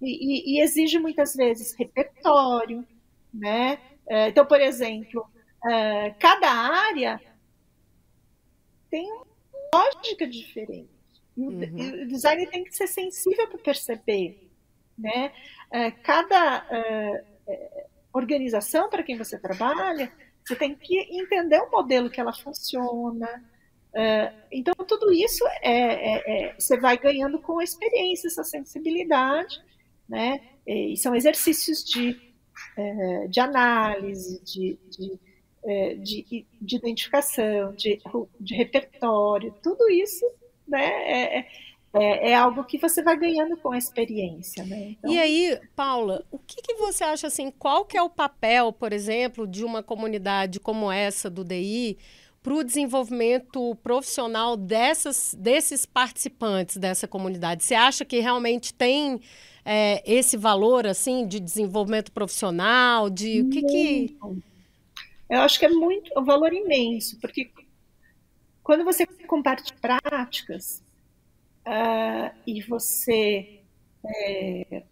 e, 0.00 0.54
e, 0.54 0.58
e 0.58 0.62
exige 0.62 0.98
muitas 0.98 1.34
vezes 1.34 1.72
repertório, 1.72 2.86
né? 3.32 3.78
É, 4.06 4.28
então, 4.28 4.44
por 4.44 4.60
exemplo, 4.60 5.26
é, 5.64 6.10
cada 6.18 6.50
área 6.50 7.20
tem 8.90 9.10
uma 9.10 9.26
lógica 9.74 10.26
diferente. 10.26 10.90
Uhum. 11.36 12.02
O 12.02 12.06
design 12.06 12.46
tem 12.46 12.64
que 12.64 12.74
ser 12.74 12.86
sensível 12.86 13.48
para 13.48 13.58
perceber, 13.58 14.48
né? 14.96 15.32
É, 15.70 15.90
cada 15.90 16.66
organização 18.16 18.88
para 18.88 19.02
quem 19.02 19.16
você 19.16 19.38
trabalha, 19.38 20.10
você 20.44 20.56
tem 20.56 20.74
que 20.74 20.98
entender 21.16 21.60
o 21.60 21.70
modelo 21.70 22.10
que 22.10 22.20
ela 22.20 22.32
funciona. 22.32 23.28
então, 24.50 24.74
tudo 24.86 25.12
isso 25.12 25.44
é, 25.62 25.70
é, 25.70 26.22
é, 26.26 26.54
você 26.58 26.78
vai 26.78 26.96
ganhando 26.98 27.40
com 27.40 27.58
a 27.58 27.64
experiência, 27.64 28.28
essa 28.28 28.44
sensibilidade, 28.44 29.60
né? 30.08 30.40
E 30.66 30.96
são 30.96 31.14
exercícios 31.14 31.84
de, 31.84 32.20
é, 32.76 33.26
de 33.28 33.40
análise, 33.40 34.42
de, 34.44 34.78
de, 34.90 35.18
é, 35.64 35.94
de, 35.94 36.46
de, 36.60 36.76
identificação, 36.76 37.72
de, 37.74 38.00
de 38.40 38.54
repertório, 38.54 39.54
tudo 39.62 39.88
isso 39.90 40.24
né, 40.66 41.38
é, 41.38 41.48
é, 41.96 42.28
é, 42.28 42.30
é, 42.30 42.34
algo 42.34 42.64
que 42.64 42.78
você 42.78 43.02
vai 43.02 43.16
ganhando 43.16 43.56
com 43.56 43.72
a 43.72 43.78
experiência. 43.78 44.64
Né? 44.64 44.96
Então... 44.98 45.10
E 45.10 45.18
aí, 45.18 45.58
Paula, 45.74 46.24
o 46.30 46.38
que, 46.38 46.62
que, 46.62 46.74
você 46.74 47.04
acha 47.04 47.26
assim? 47.26 47.50
Qual 47.50 47.84
que 47.84 47.96
é 47.96 48.02
o 48.02 48.10
papel, 48.10 48.72
por 48.72 48.92
exemplo, 48.92 49.46
de 49.46 49.64
uma 49.64 49.82
comunidade 49.82 50.60
como 50.60 50.90
essa 50.90 51.30
do 51.30 51.44
DI 51.44 51.98
para 52.42 52.54
o 52.54 52.62
desenvolvimento 52.62 53.74
profissional 53.82 54.56
dessas, 54.56 55.34
desses 55.38 55.86
participantes 55.86 56.76
dessa 56.76 57.08
comunidade? 57.08 57.64
Você 57.64 57.74
acha 57.74 58.04
que 58.04 58.20
realmente 58.20 58.72
tem 58.72 59.20
é, 59.64 60.02
esse 60.06 60.36
valor 60.36 60.86
assim 60.86 61.26
de 61.26 61.40
desenvolvimento 61.40 62.12
profissional, 62.12 63.10
de 63.10 63.42
o 63.42 63.50
que 63.50 63.62
que 63.62 64.16
eu 65.28 65.40
acho 65.40 65.58
que 65.58 65.66
é 65.66 65.68
muito 65.68 66.12
um 66.18 66.24
valor 66.24 66.52
imenso, 66.52 67.18
porque 67.20 67.50
quando 68.62 68.84
você 68.84 69.04
compartilha 69.26 69.76
práticas 69.80 70.82
uh, 71.66 72.34
e 72.46 72.62
você, 72.62 73.60
é, 74.06 74.82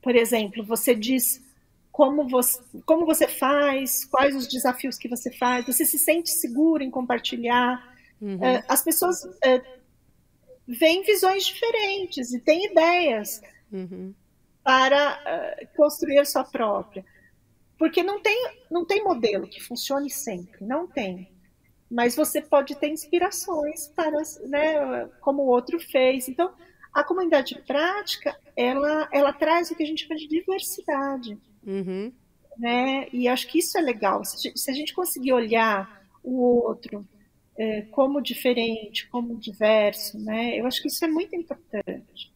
por 0.00 0.14
exemplo, 0.14 0.64
você 0.64 0.94
diz 0.94 1.42
como 1.90 2.28
você, 2.28 2.60
como 2.84 3.06
você 3.06 3.28
faz, 3.28 4.04
quais 4.04 4.34
os 4.34 4.48
desafios 4.48 4.98
que 4.98 5.08
você 5.08 5.30
faz, 5.30 5.64
você 5.64 5.84
se 5.84 5.98
sente 5.98 6.30
seguro 6.30 6.82
em 6.82 6.90
compartilhar. 6.90 7.94
Uhum. 8.20 8.36
Uh, 8.36 8.64
as 8.68 8.82
pessoas 8.82 9.22
uh, 9.24 9.64
vem 10.66 11.02
visões 11.02 11.46
diferentes 11.46 12.32
e 12.32 12.40
tem 12.40 12.66
ideias 12.66 13.40
uhum. 13.72 14.12
para 14.62 15.20
uh, 15.20 15.76
construir 15.76 16.18
a 16.18 16.24
sua 16.24 16.42
própria. 16.42 17.04
Porque 17.78 18.02
não 18.02 18.20
tem, 18.20 18.56
não 18.70 18.84
tem 18.84 19.04
modelo 19.04 19.46
que 19.46 19.60
funcione 19.60 20.10
sempre, 20.10 20.64
não 20.64 20.86
tem. 20.86 21.28
Mas 21.90 22.16
você 22.16 22.40
pode 22.40 22.74
ter 22.76 22.88
inspirações 22.88 23.88
para, 23.88 24.18
né, 24.46 25.08
como 25.20 25.42
o 25.42 25.46
outro 25.46 25.78
fez. 25.78 26.28
Então, 26.28 26.52
a 26.92 27.04
comunidade 27.04 27.60
prática, 27.66 28.36
ela, 28.56 29.08
ela 29.12 29.32
traz 29.32 29.70
o 29.70 29.76
que 29.76 29.82
a 29.82 29.86
gente 29.86 30.06
chama 30.06 30.16
de 30.16 30.28
diversidade. 30.28 31.38
Uhum. 31.66 32.12
Né? 32.58 33.08
E 33.12 33.28
acho 33.28 33.48
que 33.48 33.58
isso 33.58 33.76
é 33.76 33.80
legal. 33.80 34.24
Se 34.24 34.70
a 34.70 34.74
gente 34.74 34.94
conseguir 34.94 35.32
olhar 35.32 36.04
o 36.22 36.40
outro 36.40 37.06
é, 37.56 37.82
como 37.82 38.20
diferente, 38.20 39.08
como 39.08 39.36
diverso, 39.36 40.18
né? 40.18 40.58
Eu 40.58 40.66
acho 40.66 40.80
que 40.80 40.88
isso 40.88 41.04
é 41.04 41.08
muito 41.08 41.36
importante. 41.36 42.32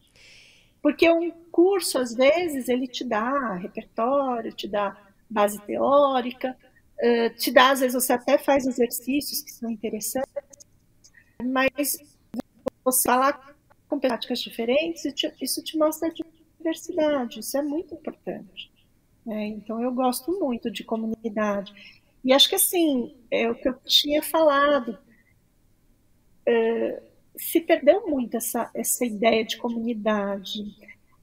Porque 0.81 1.09
um 1.09 1.31
curso, 1.51 1.97
às 1.97 2.13
vezes, 2.13 2.69
ele 2.69 2.87
te 2.87 3.03
dá 3.03 3.55
repertório, 3.55 4.53
te 4.53 4.67
dá 4.67 4.95
base 5.29 5.59
teórica, 5.61 6.57
uh, 7.01 7.35
te 7.35 7.51
dá, 7.51 7.71
às 7.71 7.79
vezes, 7.79 7.93
você 7.93 8.13
até 8.13 8.37
faz 8.37 8.65
exercícios 8.65 9.41
que 9.41 9.51
são 9.51 9.69
interessantes, 9.69 10.31
mas 11.43 11.97
você 12.83 13.07
falar 13.07 13.55
com 13.87 13.99
práticas 13.99 14.39
diferentes, 14.39 15.03
isso 15.41 15.63
te 15.63 15.77
mostra 15.77 16.09
a 16.09 16.11
diversidade, 16.59 17.39
isso 17.39 17.57
é 17.57 17.61
muito 17.61 17.93
importante. 17.93 18.71
Né? 19.25 19.47
Então, 19.47 19.81
eu 19.81 19.91
gosto 19.91 20.31
muito 20.39 20.69
de 20.69 20.83
comunidade. 20.83 21.73
E 22.23 22.33
acho 22.33 22.49
que, 22.49 22.55
assim, 22.55 23.15
é 23.31 23.49
o 23.49 23.55
que 23.55 23.67
eu 23.67 23.73
tinha 23.85 24.21
falado, 24.21 24.97
é, 26.45 27.01
se 27.37 27.61
perdeu 27.61 28.07
muito 28.07 28.35
essa, 28.35 28.69
essa 28.73 29.05
ideia 29.05 29.45
de 29.45 29.57
comunidade. 29.57 30.63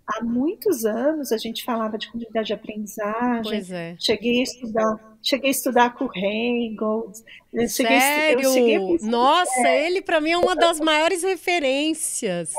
Há 0.06 0.22
muitos 0.22 0.84
anos 0.84 1.32
a 1.32 1.36
gente 1.36 1.64
falava 1.64 1.98
de 1.98 2.08
comunidade 2.08 2.46
de 2.46 2.52
aprendizagem. 2.52 3.42
Pois 3.42 3.70
é. 3.72 3.96
Cheguei 3.98 4.40
a 4.40 4.42
estudar, 4.44 5.18
cheguei 5.20 5.48
a 5.48 5.50
estudar 5.50 5.94
com 5.94 6.04
o 6.04 6.08
Reynolds. 6.08 7.24
Sério? 7.68 8.52
Cheguei, 8.52 8.78
cheguei 8.78 8.98
Nossa, 9.02 9.66
é, 9.66 9.86
ele 9.86 10.00
para 10.00 10.20
mim 10.20 10.30
é 10.30 10.38
uma 10.38 10.54
das 10.54 10.78
maiores 10.78 11.24
referências. 11.24 12.52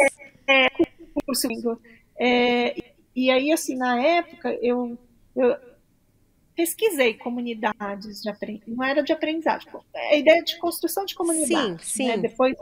É, 0.48 0.66
é 0.66 0.70
curso. 1.26 1.48
É, 2.20 2.76
e 3.16 3.32
aí, 3.32 3.52
assim, 3.52 3.76
na 3.76 4.02
época, 4.02 4.54
eu, 4.62 4.98
eu 5.36 5.56
pesquisei 6.56 7.14
comunidades 7.14 8.22
de 8.22 8.30
aprendizagem, 8.30 8.76
não 8.76 8.84
era 8.84 9.02
de 9.02 9.14
aprendizagem, 9.14 9.70
a 9.96 10.16
ideia 10.16 10.44
de 10.44 10.58
construção 10.58 11.06
de 11.06 11.16
comunidade. 11.16 11.48
Sim, 11.48 11.72
né? 11.72 11.78
sim. 11.82 12.08
Né? 12.08 12.18
Depois 12.18 12.56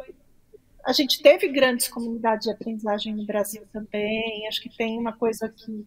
a 0.85 0.93
gente 0.93 1.21
teve 1.21 1.47
grandes 1.47 1.87
comunidades 1.87 2.45
de 2.45 2.51
aprendizagem 2.51 3.15
no 3.15 3.25
Brasil 3.25 3.63
também, 3.73 4.47
acho 4.47 4.61
que 4.61 4.69
tem 4.69 4.99
uma 4.99 5.13
coisa 5.13 5.47
aqui. 5.47 5.85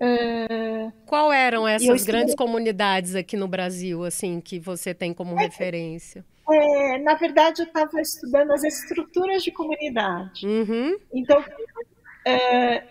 Uh... 0.00 0.92
Qual 1.06 1.32
eram 1.32 1.66
essas 1.66 2.04
grandes 2.04 2.34
comunidades 2.34 3.14
aqui 3.14 3.36
no 3.36 3.48
Brasil, 3.48 4.04
assim, 4.04 4.40
que 4.40 4.58
você 4.58 4.92
tem 4.92 5.14
como 5.14 5.38
é, 5.38 5.44
referência? 5.44 6.24
É, 6.50 6.98
na 6.98 7.14
verdade, 7.14 7.62
eu 7.62 7.66
estava 7.66 8.00
estudando 8.00 8.50
as 8.50 8.64
estruturas 8.64 9.42
de 9.42 9.50
comunidade. 9.50 10.46
Uhum. 10.46 10.98
Então, 11.14 11.40
uh, 11.40 12.82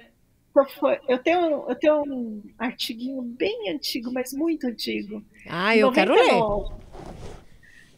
eu 1.07 1.19
tenho, 1.19 1.69
eu 1.69 1.75
tenho 1.75 2.01
um 2.01 2.41
artiguinho 2.57 3.21
bem 3.21 3.69
antigo, 3.69 4.11
mas 4.11 4.33
muito 4.33 4.65
antigo. 4.65 5.23
Ah, 5.47 5.75
eu 5.77 5.87
99. 5.87 5.93
quero 5.93 6.13
ler. 6.13 6.81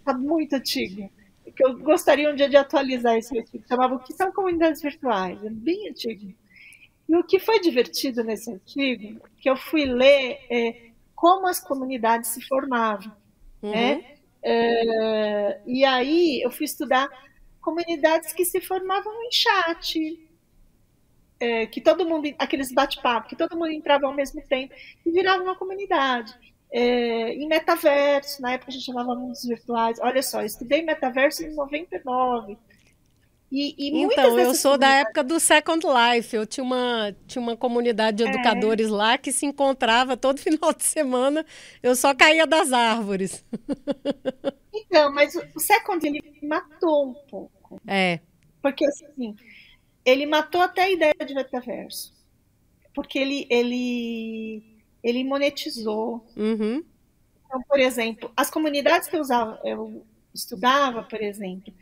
Tá 0.03 0.13
muito 0.13 0.55
antigo. 0.55 1.09
Que 1.55 1.65
eu 1.65 1.77
gostaria 1.79 2.31
um 2.31 2.35
dia 2.35 2.49
de 2.49 2.57
atualizar 2.57 3.15
esse 3.15 3.37
artigo. 3.37 3.63
Chamava 3.67 3.95
O 3.95 3.99
que 3.99 4.13
são 4.13 4.31
comunidades 4.31 4.81
virtuais? 4.81 5.43
É 5.43 5.49
bem 5.49 5.89
antigo. 5.89 6.33
E 7.07 7.15
o 7.15 7.23
que 7.23 7.39
foi 7.39 7.59
divertido 7.59 8.23
nesse 8.23 8.51
artigo, 8.51 9.21
que 9.37 9.49
eu 9.49 9.55
fui 9.55 9.85
ler 9.85 10.39
é, 10.49 10.91
como 11.13 11.47
as 11.47 11.59
comunidades 11.59 12.29
se 12.29 12.41
formavam. 12.47 13.11
Uhum. 13.61 13.71
Né? 13.71 14.15
É, 14.41 15.61
e 15.65 15.85
aí 15.85 16.41
eu 16.41 16.51
fui 16.51 16.65
estudar 16.65 17.07
comunidades 17.61 18.33
que 18.33 18.43
se 18.43 18.59
formavam 18.59 19.13
em 19.23 19.31
chat, 19.31 20.29
é, 21.39 21.65
que 21.65 21.81
todo 21.81 22.05
mundo, 22.05 22.33
aqueles 22.37 22.71
bate-papo, 22.71 23.29
que 23.29 23.35
todo 23.35 23.57
mundo 23.57 23.71
entrava 23.71 24.05
ao 24.05 24.13
mesmo 24.13 24.41
tempo 24.41 24.73
e 25.05 25.11
virava 25.11 25.41
uma 25.41 25.55
comunidade. 25.55 26.33
É, 26.75 27.35
em 27.35 27.47
metaverso, 27.47 28.41
na 28.41 28.53
época 28.53 28.71
a 28.71 28.73
gente 28.73 28.83
chamava 28.83 29.13
mundos 29.13 29.43
virtuais. 29.43 29.99
Olha 30.01 30.23
só, 30.23 30.41
eu 30.41 30.47
estudei 30.47 30.81
metaverso 30.81 31.43
em 31.43 31.53
99. 31.53 32.57
E, 33.51 33.75
e 33.77 34.01
então, 34.01 34.39
eu 34.39 34.55
sou 34.55 34.79
da 34.79 34.87
época 34.87 35.23
do 35.23 35.39
Second 35.39 35.85
Life. 35.85 36.35
Eu 36.35 36.47
tinha 36.47 36.63
uma, 36.63 37.15
tinha 37.27 37.39
uma 37.39 37.55
comunidade 37.55 38.17
de 38.17 38.23
é. 38.23 38.27
educadores 38.27 38.87
é. 38.87 38.91
lá 38.91 39.17
que 39.19 39.31
se 39.31 39.45
encontrava 39.45 40.17
todo 40.17 40.39
final 40.41 40.73
de 40.73 40.83
semana. 40.83 41.45
Eu 41.83 41.95
só 41.95 42.15
caía 42.15 42.47
das 42.47 42.73
árvores. 42.73 43.45
Então, 44.75 45.13
mas 45.13 45.35
o 45.35 45.59
Second 45.59 46.05
ele 46.05 46.21
matou 46.41 47.09
um 47.09 47.13
pouco. 47.29 47.79
É. 47.85 48.19
Porque 48.59 48.83
assim, 48.85 49.35
ele 50.03 50.25
matou 50.25 50.61
até 50.61 50.81
a 50.81 50.89
ideia 50.89 51.13
de 51.23 51.35
metaverso. 51.35 52.11
Porque 52.93 53.19
ele, 53.19 53.45
ele, 53.51 54.72
ele 55.03 55.23
monetizou. 55.23 56.25
Uhum. 56.35 56.83
Então, 57.45 57.61
por 57.67 57.79
exemplo, 57.79 58.31
as 58.35 58.49
comunidades 58.49 59.07
que 59.07 59.15
eu 59.15 59.21
usava, 59.21 59.59
eu 59.63 60.05
estudava, 60.33 61.03
por 61.03 61.21
exemplo, 61.21 61.73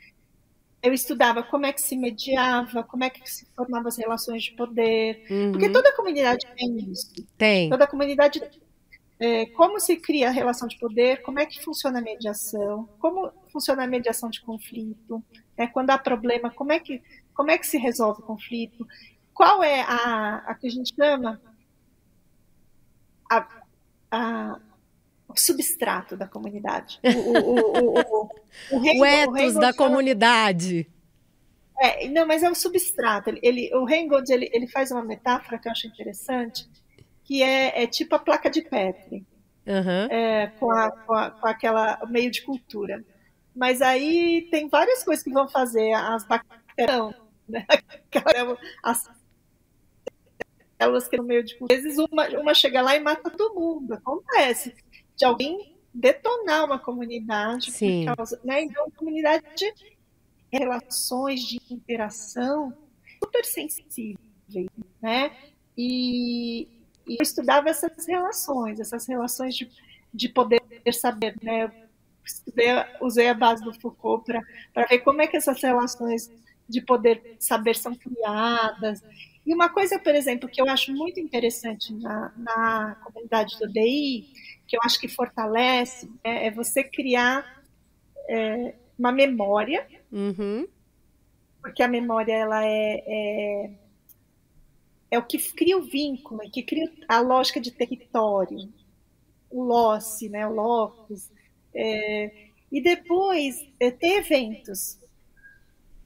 eu 0.84 0.94
estudava 0.94 1.44
como 1.44 1.66
é 1.66 1.72
que 1.72 1.82
se 1.82 1.96
mediava, 1.96 2.84
como 2.84 3.04
é 3.04 3.10
que 3.10 3.30
se 3.30 3.46
formavam 3.56 3.88
as 3.88 3.98
relações 3.98 4.44
de 4.44 4.52
poder. 4.54 5.26
Uhum. 5.30 5.52
Porque 5.52 5.70
toda 5.70 5.96
comunidade 5.96 6.48
tem 6.58 6.78
isso. 6.92 7.14
Tem. 7.38 7.70
Toda 7.70 7.88
comunidade 7.88 8.42
é, 9.22 9.46
como 9.46 9.80
se 9.80 9.98
cria 9.98 10.30
a 10.30 10.32
relação 10.32 10.68
de 10.68 10.80
poder, 10.80 11.22
como 11.22 11.40
é 11.40 11.46
que 11.46 11.64
funciona 11.64 12.00
a 12.00 12.02
mediação, 12.02 12.90
como 12.98 13.32
funciona 13.52 13.84
a 13.84 13.88
mediação 13.88 14.32
de 14.32 14.42
conflito, 14.42 15.24
Né? 15.56 15.68
Quando 15.68 15.92
há 15.92 15.98
problema, 16.00 16.50
como 16.50 16.72
é 16.72 16.80
que, 16.80 17.04
como 17.36 17.52
é 17.52 17.58
que 17.60 17.68
se 17.68 17.78
resolve 17.78 18.22
o 18.22 18.26
conflito? 18.26 18.88
Qual 19.32 19.64
é 19.64 19.82
a, 19.82 20.38
a 20.48 20.56
que 20.56 20.66
a 20.66 20.72
gente 20.72 20.96
chama 20.96 21.40
a, 23.32 23.48
a, 24.12 24.60
o 25.28 25.40
substrato 25.40 26.18
da 26.18 26.28
comunidade? 26.28 27.00
O, 27.04 27.40
o, 27.40 27.98
o, 27.98 28.30
o, 28.72 29.00
o, 29.00 29.06
ethos 29.06 29.54
da 29.56 29.74
comunidade. 29.74 30.90
É, 31.80 32.08
não, 32.10 32.28
mas 32.28 32.44
é 32.44 32.50
o 32.50 32.54
substrato. 32.54 33.30
Ele, 33.30 33.40
ele, 33.42 33.76
o 33.76 33.86
Reingold 33.86 34.32
ele, 34.32 34.50
ele 34.54 34.68
faz 34.68 34.92
uma 34.92 35.04
metáfora 35.04 35.58
que 35.58 35.68
eu 35.68 35.72
acho 35.72 35.88
interessante, 35.88 36.70
que 37.24 37.42
é, 37.42 37.84
é 37.84 37.88
tipo 37.88 38.14
a 38.14 38.20
placa 38.20 38.50
de 38.50 38.62
Petri, 38.62 39.26
uhum. 39.66 40.08
é, 40.12 40.48
com, 40.60 40.70
a, 40.72 40.92
com, 40.92 41.14
a, 41.14 41.32
com 41.32 41.48
aquela 41.48 42.00
meio 42.08 42.30
de 42.30 42.42
cultura. 42.44 43.04
Mas 43.56 43.82
aí 43.82 44.48
tem 44.52 44.68
várias 44.68 45.04
coisas 45.04 45.24
que 45.24 45.32
vão 45.32 45.48
fazer 45.48 45.94
as 45.94 46.26
bactérias, 46.26 47.16
né? 47.48 47.66
as 48.84 49.10
células 50.82 51.08
que 51.08 51.18
no 51.18 51.24
meio 51.24 51.44
de. 51.44 51.56
Às 51.62 51.84
vezes 51.84 51.98
uma, 51.98 52.28
uma 52.40 52.54
chega 52.54 52.82
lá 52.82 52.96
e 52.96 53.00
mata 53.00 53.30
todo 53.30 53.54
mundo. 53.54 53.94
Acontece 53.94 54.74
de 55.16 55.26
alguém 55.26 55.76
detonar 55.94 56.66
uma 56.66 56.80
comunidade. 56.80 57.72
Sim. 57.72 58.06
Causa, 58.06 58.40
né? 58.44 58.64
Então, 58.64 58.90
comunidade 58.92 59.74
relações 60.52 61.42
de 61.42 61.62
interação 61.70 62.74
super 63.24 63.46
sensíveis, 63.46 64.18
né? 65.02 65.32
E, 65.78 66.68
e 67.08 67.14
eu 67.14 67.22
estudava 67.22 67.70
essas 67.70 68.06
relações, 68.06 68.80
essas 68.80 69.08
relações 69.08 69.56
de, 69.56 69.70
de 70.14 70.28
poder 70.28 70.62
saber, 70.92 71.36
né? 71.42 71.72
Estudei, 72.24 72.68
usei 73.00 73.30
a 73.30 73.34
base 73.34 73.64
do 73.64 73.74
Foucault 73.80 74.26
para 74.74 74.86
ver 74.88 75.00
como 75.00 75.22
é 75.22 75.28
que 75.28 75.38
essas 75.38 75.62
relações 75.62 76.30
de 76.68 76.82
poder 76.82 77.36
saber 77.40 77.76
são 77.76 77.96
criadas. 77.96 79.02
E 79.46 79.54
uma 79.54 79.70
coisa, 79.70 79.98
por 79.98 80.14
exemplo, 80.14 80.48
que 80.48 80.62
eu 80.62 80.70
acho 80.70 80.94
muito 80.94 81.20
interessante 81.20 81.94
na, 81.94 82.32
na 82.38 82.96
comunidade 83.04 83.58
do 83.58 83.68
DI, 83.68 84.28
que 84.68 84.76
eu 84.76 84.80
acho 84.84 85.00
que 85.00 85.08
fortalece, 85.08 86.10
é, 86.24 86.48
é 86.48 86.52
você 86.52 86.84
criar 86.84 87.64
é, 88.30 88.76
uma 88.98 89.12
memória, 89.12 89.88
uhum. 90.12 90.68
porque 91.62 91.82
a 91.82 91.88
memória 91.88 92.34
ela 92.34 92.64
é, 92.64 93.04
é, 93.06 93.72
é, 95.12 95.20
o 95.20 95.24
que 95.24 95.38
cria 95.54 95.78
o 95.78 95.82
vínculo, 95.82 96.44
é 96.44 96.50
que 96.50 96.62
cria 96.62 96.90
a 97.08 97.20
lógica 97.20 97.60
de 97.60 97.72
território, 97.72 98.72
o 99.50 99.64
losse, 99.64 100.30
né, 100.30 100.48
o 100.48 100.54
locus, 100.54 101.30
é, 101.74 102.32
e 102.72 102.82
depois 102.82 103.68
é, 103.80 103.92
ter 103.92 104.20
eventos 104.20 104.98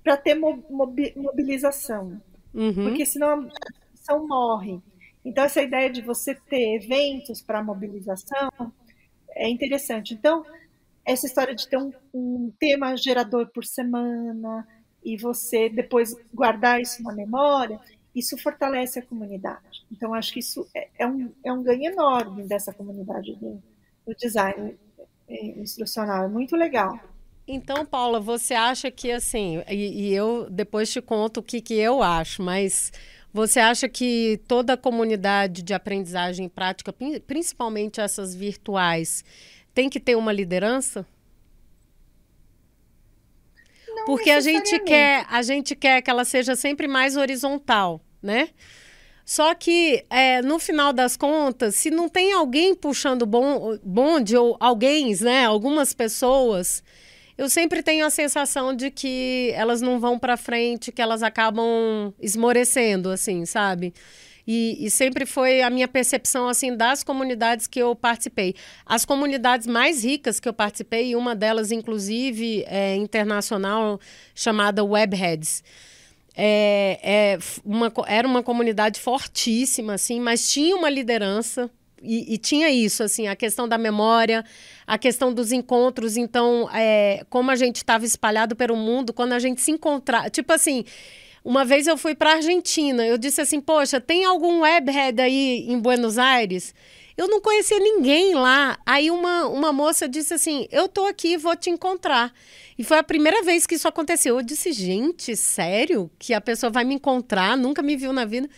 para 0.03 0.17
ter 0.17 0.35
mobilização, 0.35 2.21
uhum. 2.55 2.87
porque 2.87 3.05
senão 3.05 3.41
a 3.41 3.47
ação 3.93 4.27
morre. 4.27 4.81
Então, 5.23 5.43
essa 5.43 5.61
ideia 5.61 5.89
de 5.89 6.01
você 6.01 6.35
ter 6.35 6.75
eventos 6.75 7.41
para 7.41 7.63
mobilização 7.63 8.51
é 9.29 9.49
interessante. 9.49 10.13
Então, 10.13 10.45
essa 11.03 11.25
história 11.25 11.53
de 11.53 11.67
ter 11.67 11.77
um, 11.77 11.91
um, 12.13 12.53
tema 12.59 12.95
gerador 12.95 13.47
por 13.47 13.65
semana 13.65 14.67
e 15.03 15.17
você 15.17 15.69
depois 15.69 16.15
guardar 16.33 16.79
isso 16.79 17.03
na 17.03 17.13
memória, 17.13 17.79
isso 18.15 18.37
fortalece 18.37 18.99
a 18.99 19.05
comunidade. 19.05 19.85
Então, 19.91 20.13
acho 20.13 20.31
que 20.31 20.39
isso 20.39 20.67
é, 20.75 20.87
é 20.99 21.07
um, 21.07 21.31
é 21.43 21.51
um 21.51 21.61
ganho 21.61 21.91
enorme 21.91 22.47
dessa 22.47 22.73
comunidade 22.73 23.35
do, 23.35 23.61
do 24.05 24.15
design 24.15 24.77
é, 25.27 25.45
instrucional. 25.59 26.25
É 26.25 26.27
muito 26.27 26.55
legal. 26.55 26.99
Então, 27.47 27.85
Paula, 27.85 28.19
você 28.19 28.53
acha 28.53 28.89
que 28.89 29.11
assim, 29.11 29.61
e, 29.69 30.07
e 30.07 30.13
eu 30.13 30.47
depois 30.49 30.91
te 30.91 30.99
conto 31.01 31.39
o 31.39 31.43
que, 31.43 31.61
que 31.61 31.75
eu 31.75 32.01
acho, 32.01 32.41
mas 32.41 32.91
você 33.31 33.59
acha 33.59 33.87
que 33.87 34.39
toda 34.47 34.73
a 34.73 34.77
comunidade 34.77 35.61
de 35.61 35.73
aprendizagem 35.73 36.49
prática, 36.49 36.93
principalmente 37.27 38.01
essas 38.01 38.33
virtuais, 38.33 39.23
tem 39.73 39.89
que 39.89 39.99
ter 39.99 40.15
uma 40.15 40.31
liderança? 40.31 41.05
Não 43.89 44.05
Porque 44.05 44.29
a 44.29 44.39
gente 44.39 44.79
quer, 44.79 45.25
a 45.29 45.41
gente 45.41 45.75
quer 45.75 46.01
que 46.01 46.09
ela 46.09 46.25
seja 46.25 46.55
sempre 46.55 46.87
mais 46.87 47.15
horizontal, 47.15 48.01
né? 48.21 48.49
Só 49.25 49.55
que, 49.55 50.05
é, 50.09 50.41
no 50.41 50.59
final 50.59 50.93
das 50.93 51.17
contas, 51.17 51.75
se 51.75 51.89
não 51.89 52.07
tem 52.07 52.31
alguém 52.31 52.75
puxando 52.75 53.25
bonde, 53.25 54.37
ou 54.37 54.55
alguém, 54.59 55.15
né, 55.19 55.45
algumas 55.45 55.93
pessoas, 55.93 56.83
eu 57.37 57.49
sempre 57.49 57.83
tenho 57.83 58.05
a 58.05 58.09
sensação 58.09 58.73
de 58.73 58.89
que 58.89 59.51
elas 59.55 59.81
não 59.81 59.99
vão 59.99 60.17
para 60.17 60.37
frente, 60.37 60.91
que 60.91 61.01
elas 61.01 61.21
acabam 61.21 62.13
esmorecendo, 62.19 63.09
assim, 63.09 63.45
sabe? 63.45 63.93
E, 64.47 64.85
e, 64.85 64.91
sempre 64.91 65.25
foi 65.25 65.63
a 65.63 65.71
minha 65.71 65.87
percepção 65.87 66.47
assim 66.47 66.75
das 66.77 67.03
comunidades 67.03 67.65
que 67.65 67.79
eu 67.79 67.95
participei. 67.95 68.53
As 68.85 69.03
comunidades 69.03 69.65
mais 69.65 70.03
ricas 70.03 70.39
que 70.39 70.47
eu 70.47 70.53
participei, 70.53 71.15
uma 71.15 71.35
delas, 71.35 71.71
inclusive, 71.71 72.63
é 72.67 72.95
internacional, 72.95 73.99
chamada 74.35 74.83
Webheads. 74.83 75.63
É, 76.37 76.99
é 77.01 77.39
uma, 77.63 77.91
era 78.07 78.27
uma 78.27 78.43
comunidade 78.43 78.99
fortíssima, 78.99 79.95
assim, 79.95 80.19
mas 80.19 80.47
tinha 80.47 80.75
uma 80.75 80.89
liderança 80.89 81.71
e, 82.05 82.35
e, 82.35 82.37
tinha 82.37 82.69
isso, 82.69 83.01
assim, 83.01 83.27
a 83.27 83.35
questão 83.35 83.67
da 83.67 83.77
memória, 83.77 84.45
a 84.87 84.97
questão 84.97 85.33
dos 85.33 85.51
encontros. 85.51 86.17
Então, 86.17 86.69
é, 86.73 87.25
como 87.29 87.51
a 87.51 87.55
gente 87.55 87.77
estava 87.77 88.05
espalhado 88.05 88.55
pelo 88.55 88.75
mundo, 88.75 89.13
quando 89.13 89.33
a 89.33 89.39
gente 89.39 89.61
se 89.61 89.71
encontrava, 89.71 90.29
tipo 90.29 90.51
assim, 90.53 90.85
uma 91.43 91.63
vez 91.63 91.85
eu 91.85 91.95
fui 91.95 92.15
para 92.15 92.33
Argentina, 92.33 93.05
eu 93.05 93.17
disse 93.17 93.39
assim: 93.39 93.61
Poxa, 93.61 94.01
tem 94.01 94.25
algum 94.25 94.61
webhead 94.61 95.21
aí 95.21 95.65
em 95.69 95.79
Buenos 95.79 96.17
Aires? 96.17 96.73
Eu 97.17 97.29
não 97.29 97.39
conhecia 97.39 97.79
ninguém 97.79 98.33
lá. 98.33 98.77
Aí 98.85 99.09
uma, 99.09 99.47
uma 99.47 99.71
moça 99.71 100.09
disse 100.09 100.33
assim: 100.33 100.67
Eu 100.71 100.87
tô 100.87 101.05
aqui, 101.05 101.37
vou 101.37 101.55
te 101.55 101.69
encontrar. 101.69 102.33
E 102.77 102.83
foi 102.83 102.97
a 102.97 103.03
primeira 103.03 103.41
vez 103.43 103.65
que 103.65 103.75
isso 103.75 103.87
aconteceu. 103.87 104.37
Eu 104.37 104.43
disse: 104.43 104.71
Gente, 104.71 105.35
sério? 105.35 106.09
Que 106.17 106.33
a 106.33 106.41
pessoa 106.41 106.71
vai 106.71 106.83
me 106.83 106.95
encontrar? 106.95 107.55
Nunca 107.55 107.81
me 107.81 107.95
viu 107.95 108.11
na 108.11 108.25
vida. 108.25 108.49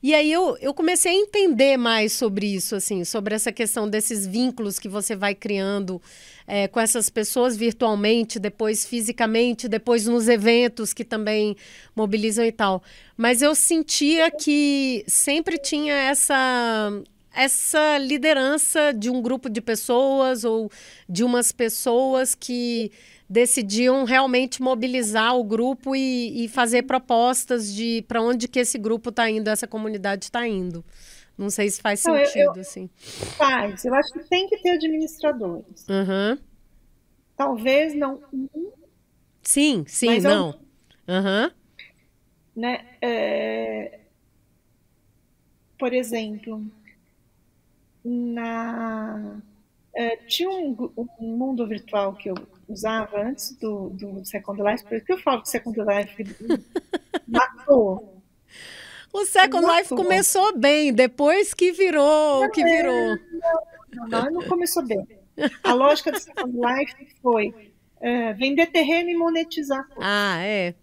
E 0.00 0.14
aí 0.14 0.30
eu, 0.30 0.56
eu 0.60 0.72
comecei 0.72 1.10
a 1.10 1.14
entender 1.14 1.76
mais 1.76 2.12
sobre 2.12 2.46
isso, 2.46 2.76
assim, 2.76 3.04
sobre 3.04 3.34
essa 3.34 3.50
questão 3.50 3.88
desses 3.88 4.26
vínculos 4.26 4.78
que 4.78 4.88
você 4.88 5.16
vai 5.16 5.34
criando 5.34 6.00
é, 6.46 6.68
com 6.68 6.78
essas 6.78 7.10
pessoas 7.10 7.56
virtualmente, 7.56 8.38
depois 8.38 8.84
fisicamente, 8.84 9.66
depois 9.68 10.06
nos 10.06 10.28
eventos 10.28 10.94
que 10.94 11.04
também 11.04 11.56
mobilizam 11.96 12.44
e 12.44 12.52
tal. 12.52 12.80
Mas 13.16 13.42
eu 13.42 13.54
sentia 13.56 14.30
que 14.30 15.04
sempre 15.08 15.58
tinha 15.58 15.94
essa 15.94 16.92
essa 17.34 17.98
liderança 17.98 18.92
de 18.92 19.10
um 19.10 19.22
grupo 19.22 19.48
de 19.48 19.60
pessoas 19.60 20.42
ou 20.42 20.70
de 21.08 21.22
umas 21.22 21.52
pessoas 21.52 22.34
que 22.34 22.90
decidiam 23.28 24.04
realmente 24.04 24.62
mobilizar 24.62 25.36
o 25.36 25.44
grupo 25.44 25.94
e, 25.94 26.44
e 26.44 26.48
fazer 26.48 26.84
propostas 26.84 27.72
de 27.74 28.02
para 28.08 28.22
onde 28.22 28.48
que 28.48 28.58
esse 28.58 28.78
grupo 28.78 29.10
está 29.10 29.30
indo, 29.30 29.48
essa 29.48 29.66
comunidade 29.66 30.24
está 30.24 30.46
indo. 30.46 30.84
Não 31.36 31.50
sei 31.50 31.70
se 31.70 31.80
faz 31.80 32.00
sentido, 32.00 32.36
eu, 32.36 32.54
eu, 32.54 32.60
assim. 32.60 32.90
Faz. 33.36 33.84
Eu 33.84 33.94
acho 33.94 34.12
que 34.12 34.20
tem 34.28 34.48
que 34.48 34.56
ter 34.56 34.70
administradores. 34.70 35.86
Uhum. 35.88 36.38
Talvez 37.36 37.94
não 37.94 38.20
um. 38.32 38.72
Sim, 39.42 39.84
sim, 39.86 40.18
não. 40.20 40.58
Uhum. 41.06 41.50
Né? 42.56 42.84
É... 43.00 44.00
Por 45.78 45.92
exemplo, 45.92 46.66
na... 48.04 49.40
É, 49.94 50.16
tinha 50.16 50.50
um, 50.50 50.90
um 50.96 51.36
mundo 51.36 51.66
virtual 51.66 52.14
que 52.14 52.30
eu 52.30 52.34
usava 52.68 53.22
antes 53.22 53.56
do, 53.56 53.90
do 53.90 54.24
Second 54.24 54.62
Life, 54.62 54.84
por 54.84 55.00
que 55.00 55.12
eu 55.12 55.18
falo 55.18 55.42
que 55.42 55.48
Second 55.48 55.78
Life 55.80 56.36
matou. 57.26 58.22
O 59.12 59.24
Second 59.24 59.62
matou. 59.62 59.78
Life 59.78 59.88
começou 59.96 60.56
bem, 60.56 60.92
depois 60.92 61.54
que 61.54 61.72
virou 61.72 62.44
o 62.44 62.50
que 62.50 62.62
virou. 62.62 63.16
Não, 63.92 64.08
não, 64.08 64.30
não 64.30 64.42
começou 64.42 64.84
bem. 64.84 65.06
A 65.62 65.72
lógica 65.72 66.12
do 66.12 66.18
Second 66.18 66.52
Life 66.52 67.14
foi 67.22 67.72
é, 68.00 68.32
vender 68.34 68.66
terreno 68.66 69.08
e 69.08 69.16
monetizar. 69.16 69.86
Ah, 69.98 70.38
é. 70.42 70.74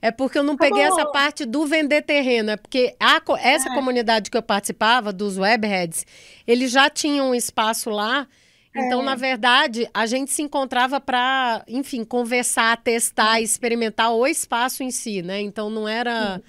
É 0.00 0.12
porque 0.12 0.38
eu 0.38 0.44
não 0.44 0.56
peguei 0.56 0.82
essa 0.82 1.06
parte 1.06 1.44
do 1.44 1.66
vender 1.66 2.02
terreno. 2.02 2.50
É 2.50 2.56
porque 2.56 2.94
a, 3.00 3.20
essa 3.40 3.68
é. 3.68 3.74
comunidade 3.74 4.30
que 4.30 4.36
eu 4.36 4.42
participava, 4.42 5.12
dos 5.12 5.36
webheads, 5.38 6.06
eles 6.46 6.70
já 6.70 6.88
tinham 6.88 7.30
um 7.30 7.34
espaço 7.34 7.90
lá 7.90 8.26
então, 8.74 9.00
é. 9.02 9.04
na 9.04 9.14
verdade, 9.14 9.88
a 9.92 10.06
gente 10.06 10.30
se 10.30 10.42
encontrava 10.42 11.00
para, 11.00 11.64
enfim, 11.66 12.04
conversar, 12.04 12.76
testar, 12.82 13.40
experimentar 13.40 14.12
o 14.12 14.26
espaço 14.26 14.82
em 14.82 14.90
si, 14.90 15.22
né? 15.22 15.40
Então, 15.40 15.70
não 15.70 15.88
era 15.88 16.40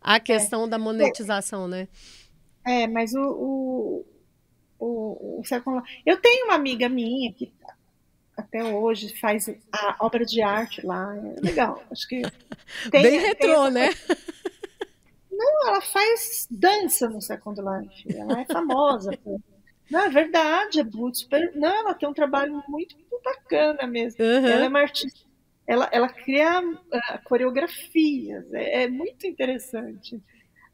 a 0.00 0.16
é. 0.16 0.20
questão 0.20 0.64
é. 0.64 0.68
da 0.68 0.78
monetização, 0.78 1.68
né? 1.68 1.88
É, 2.66 2.86
mas 2.86 3.14
o, 3.14 3.22
o, 3.22 4.06
o, 4.78 5.40
o, 5.40 5.82
Eu 6.04 6.16
tenho 6.20 6.46
uma 6.46 6.54
amiga 6.54 6.88
minha 6.88 7.32
que 7.32 7.52
até 8.38 8.62
hoje, 8.62 9.16
faz 9.18 9.50
a 9.72 9.96
obra 9.98 10.24
de 10.24 10.40
arte 10.40 10.86
lá. 10.86 11.12
É 11.16 11.40
legal. 11.40 11.82
Acho 11.90 12.06
que. 12.06 12.22
Tem, 12.88 13.02
Bem 13.02 13.18
retrô, 13.18 13.68
né? 13.68 13.88
Não, 15.30 15.68
ela 15.68 15.80
faz 15.80 16.46
dança 16.48 17.08
no 17.08 17.20
Second 17.20 17.60
Life. 17.60 18.16
Ela 18.16 18.40
é 18.40 18.44
famosa. 18.44 19.18
Não, 19.90 20.00
é 20.00 20.10
verdade, 20.10 20.80
é 20.80 20.84
super. 21.12 21.52
Não, 21.54 21.80
ela 21.80 21.94
tem 21.94 22.08
um 22.08 22.14
trabalho 22.14 22.52
muito, 22.68 22.96
muito 22.96 23.20
bacana 23.24 23.86
mesmo. 23.86 24.22
Uhum. 24.22 24.46
Ela 24.46 24.64
é 24.64 24.68
uma 24.68 24.80
artista. 24.80 25.20
Ela, 25.66 25.88
ela 25.92 26.08
cria 26.08 26.60
uh, 26.60 27.24
coreografias, 27.24 28.50
é, 28.54 28.84
é, 28.84 28.88
muito 28.88 29.26
interessante. 29.26 30.16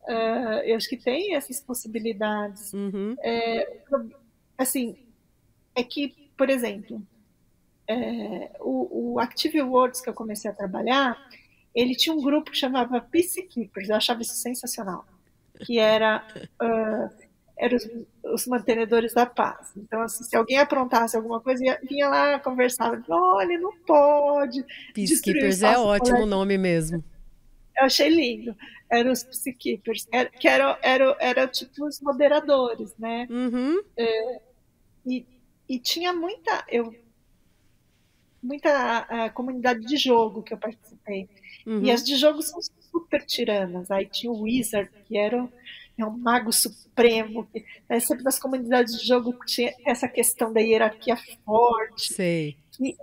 Uh, 0.02 0.60
eu 0.64 0.76
acho 0.76 0.88
que 0.88 0.96
tem 0.96 1.34
essas 1.34 1.60
possibilidades. 1.60 2.72
Uhum. 2.72 3.16
É, 3.20 3.80
assim, 4.56 4.96
é 5.74 5.82
que, 5.82 6.14
por 6.36 6.48
exemplo, 6.48 7.02
é, 7.88 8.50
o, 8.60 9.14
o 9.14 9.20
Active 9.20 9.62
Words 9.62 10.00
que 10.00 10.08
eu 10.08 10.14
comecei 10.14 10.50
a 10.50 10.54
trabalhar, 10.54 11.18
ele 11.74 11.94
tinha 11.94 12.14
um 12.14 12.22
grupo 12.22 12.50
que 12.50 12.56
chamava 12.56 13.00
Peacekeepers, 13.00 13.88
eu 13.88 13.96
achava 13.96 14.22
isso 14.22 14.34
sensacional, 14.34 15.04
que 15.60 15.78
era, 15.78 16.24
uh, 16.62 17.23
era 17.56 17.76
os, 17.76 17.88
os, 18.24 18.46
mantenedores 18.46 19.14
da 19.14 19.26
paz. 19.26 19.72
Então, 19.76 20.00
assim, 20.02 20.24
se 20.24 20.36
alguém 20.36 20.58
aprontasse 20.58 21.16
alguma 21.16 21.40
coisa, 21.40 21.78
vinha 21.88 22.08
lá, 22.08 22.38
conversava, 22.40 23.02
olha, 23.08 23.58
não 23.58 23.72
pode. 23.86 24.64
Peacekeepers 24.92 25.62
é 25.62 25.78
ótimo 25.78 26.22
o 26.22 26.26
nome 26.26 26.58
mesmo. 26.58 27.02
Eu 27.76 27.86
achei 27.86 28.08
lindo. 28.08 28.56
Eram 28.90 29.12
os 29.12 29.22
Peacekeepers, 29.22 30.06
que 30.38 30.48
eram, 30.48 30.76
eram, 30.82 31.16
eram 31.18 31.48
tipo 31.48 31.86
os 31.86 32.00
moderadores, 32.00 32.94
né? 32.98 33.26
Uhum. 33.30 33.82
É, 33.96 34.40
e, 35.06 35.26
e 35.68 35.78
tinha 35.78 36.12
muita. 36.12 36.64
Eu 36.68 36.94
muita 38.42 39.06
uh, 39.10 39.32
comunidade 39.32 39.80
de 39.80 39.96
jogo 39.96 40.42
que 40.42 40.52
eu 40.52 40.58
participei. 40.58 41.28
Uhum. 41.66 41.82
E 41.82 41.90
as 41.90 42.04
de 42.04 42.14
jogo 42.16 42.42
são 42.42 42.60
super 42.60 43.24
tiranas. 43.24 43.90
Aí 43.90 44.06
tinha 44.06 44.30
o 44.30 44.42
Wizard, 44.42 44.90
que 45.06 45.16
era 45.16 45.48
é 45.98 46.04
um 46.04 46.16
mago 46.16 46.52
supremo. 46.52 47.48
Né, 47.88 48.00
sempre 48.00 48.24
nas 48.24 48.38
comunidades 48.38 48.98
de 48.98 49.06
jogo 49.06 49.36
tinha 49.46 49.72
essa 49.86 50.08
questão 50.08 50.52
da 50.52 50.60
hierarquia 50.60 51.16
forte. 51.44 52.14
Sei. 52.14 52.56
E, 52.80 52.96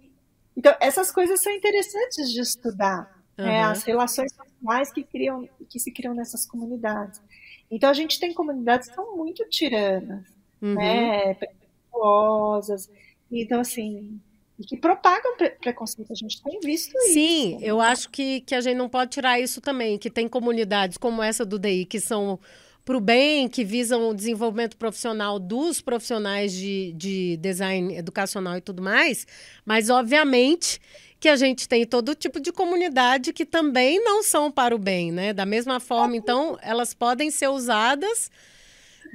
então, 0.55 0.75
essas 0.79 1.11
coisas 1.11 1.39
são 1.41 1.51
interessantes 1.51 2.31
de 2.31 2.41
estudar. 2.41 3.21
Uhum. 3.37 3.45
Né, 3.45 3.63
as 3.63 3.83
relações 3.83 4.31
sociais 4.33 4.91
que, 4.91 5.03
criam, 5.03 5.47
que 5.69 5.79
se 5.79 5.91
criam 5.91 6.13
nessas 6.13 6.45
comunidades. 6.45 7.21
Então, 7.69 7.89
a 7.89 7.93
gente 7.93 8.19
tem 8.19 8.33
comunidades 8.33 8.89
que 8.89 8.95
são 8.95 9.15
muito 9.15 9.47
tiranas, 9.49 10.25
uhum. 10.61 10.75
né, 10.75 11.33
preconceituosas. 11.35 12.89
Então, 13.31 13.61
assim, 13.61 14.19
e 14.61 14.65
que 14.65 14.77
propagam 14.77 15.35
pre 15.37 15.49
preconceito. 15.51 16.11
A 16.11 16.15
gente 16.15 16.41
tem 16.43 16.59
visto 16.59 16.95
isso. 16.95 17.13
Sim, 17.13 17.57
eu 17.61 17.81
acho 17.81 18.09
que, 18.09 18.41
que 18.41 18.53
a 18.53 18.61
gente 18.61 18.75
não 18.75 18.87
pode 18.87 19.11
tirar 19.11 19.39
isso 19.39 19.59
também, 19.59 19.97
que 19.97 20.09
tem 20.09 20.27
comunidades 20.27 20.97
como 20.97 21.23
essa 21.23 21.43
do 21.43 21.57
DI 21.57 21.85
que 21.85 21.99
são 21.99 22.39
para 22.83 22.97
o 22.97 22.99
bem, 22.99 23.47
que 23.47 23.63
visam 23.63 24.09
o 24.09 24.13
desenvolvimento 24.13 24.75
profissional 24.75 25.37
dos 25.37 25.81
profissionais 25.81 26.51
de, 26.51 26.93
de 26.93 27.37
design 27.37 27.95
educacional 27.95 28.57
e 28.57 28.61
tudo 28.61 28.81
mais, 28.81 29.27
mas 29.65 29.89
obviamente 29.89 30.79
que 31.19 31.29
a 31.29 31.35
gente 31.35 31.69
tem 31.69 31.85
todo 31.85 32.15
tipo 32.15 32.39
de 32.39 32.51
comunidade 32.51 33.31
que 33.31 33.45
também 33.45 34.03
não 34.03 34.23
são 34.23 34.51
para 34.51 34.75
o 34.75 34.79
bem, 34.79 35.11
né? 35.11 35.31
Da 35.31 35.45
mesma 35.45 35.79
forma, 35.79 36.15
então, 36.15 36.57
elas 36.63 36.95
podem 36.95 37.29
ser 37.29 37.47
usadas 37.47 38.31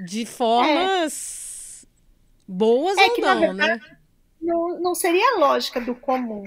de 0.04 0.24
formas 0.24 1.84
é. 1.84 1.88
boas 2.46 2.96
é 2.96 3.02
ou 3.02 3.20
não, 3.20 3.40
verdade, 3.40 3.56
né? 3.56 3.96
não, 4.40 4.80
não 4.80 4.94
seria 4.94 5.34
a 5.34 5.38
lógica 5.38 5.80
do 5.80 5.96
comum. 5.96 6.44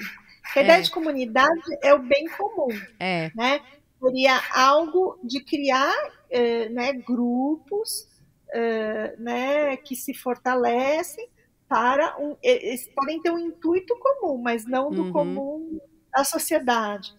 A 0.55 0.62
ideia 0.62 0.79
é. 0.79 0.82
de 0.82 0.89
comunidade 0.89 1.77
é 1.82 1.93
o 1.93 1.99
bem 1.99 2.25
comum. 2.29 2.69
É. 2.97 3.29
Né? 3.36 3.60
Seria 4.01 4.41
algo 4.53 5.19
de 5.21 5.41
criar 5.41 5.93
eh, 6.30 6.70
né, 6.70 6.94
grupos 6.94 8.08
eh, 8.54 9.15
né, 9.18 9.78
que 9.78 9.96
se 9.96 10.13
fortalecem 10.13 11.28
para 11.68 12.18
um. 12.20 12.36
Eles 12.42 12.88
podem 12.96 13.22
ter 13.22 13.32
um 13.32 13.39
intuito 13.39 13.98
comum, 14.00 14.38
mas 14.38 14.65
não 14.65 14.89
do 14.89 15.04
uhum. 15.04 15.12
comum 15.12 15.80
da 16.12 16.24
sociedade. 16.24 17.13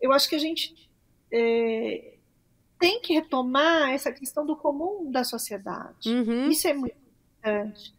Eu 0.00 0.12
acho 0.12 0.28
que 0.28 0.36
a 0.36 0.40
gente 0.40 0.74
eh, 1.32 2.16
tem 2.78 3.00
que 3.00 3.14
retomar 3.14 3.90
essa 3.90 4.12
questão 4.12 4.46
do 4.46 4.56
comum 4.56 5.10
da 5.10 5.24
sociedade. 5.24 6.08
Uhum. 6.08 6.48
Isso 6.48 6.68
é 6.68 6.74
muito 6.74 6.96
importante. 6.96 7.94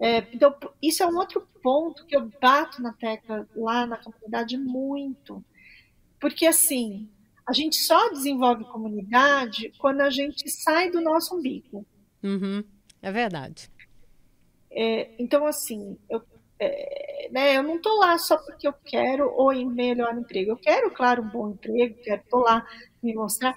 É, 0.00 0.26
então, 0.32 0.56
isso 0.82 1.02
é 1.02 1.06
um 1.06 1.16
outro 1.16 1.46
ponto 1.62 2.06
que 2.06 2.16
eu 2.16 2.30
bato 2.40 2.80
na 2.80 2.92
tecla 2.94 3.46
lá 3.54 3.86
na 3.86 3.98
comunidade 3.98 4.56
muito. 4.56 5.44
Porque, 6.18 6.46
assim, 6.46 7.08
a 7.46 7.52
gente 7.52 7.76
só 7.76 8.10
desenvolve 8.10 8.64
comunidade 8.64 9.72
quando 9.78 10.00
a 10.00 10.10
gente 10.10 10.48
sai 10.50 10.90
do 10.90 11.00
nosso 11.00 11.36
umbigo. 11.36 11.84
Uhum, 12.22 12.62
é 13.02 13.12
verdade. 13.12 13.70
É, 14.70 15.10
então, 15.18 15.46
assim, 15.46 15.96
eu, 16.08 16.22
é, 16.58 17.28
né, 17.32 17.56
eu 17.56 17.62
não 17.62 17.76
estou 17.76 17.98
lá 17.98 18.16
só 18.18 18.36
porque 18.36 18.68
eu 18.68 18.72
quero 18.84 19.30
ou 19.30 19.52
em 19.52 19.66
melhor 19.66 20.16
emprego. 20.16 20.52
Eu 20.52 20.56
quero, 20.56 20.90
claro, 20.90 21.22
um 21.22 21.28
bom 21.28 21.50
emprego, 21.50 21.98
quero 22.02 22.22
estou 22.22 22.40
lá 22.40 22.66
me 23.02 23.14
mostrar, 23.14 23.56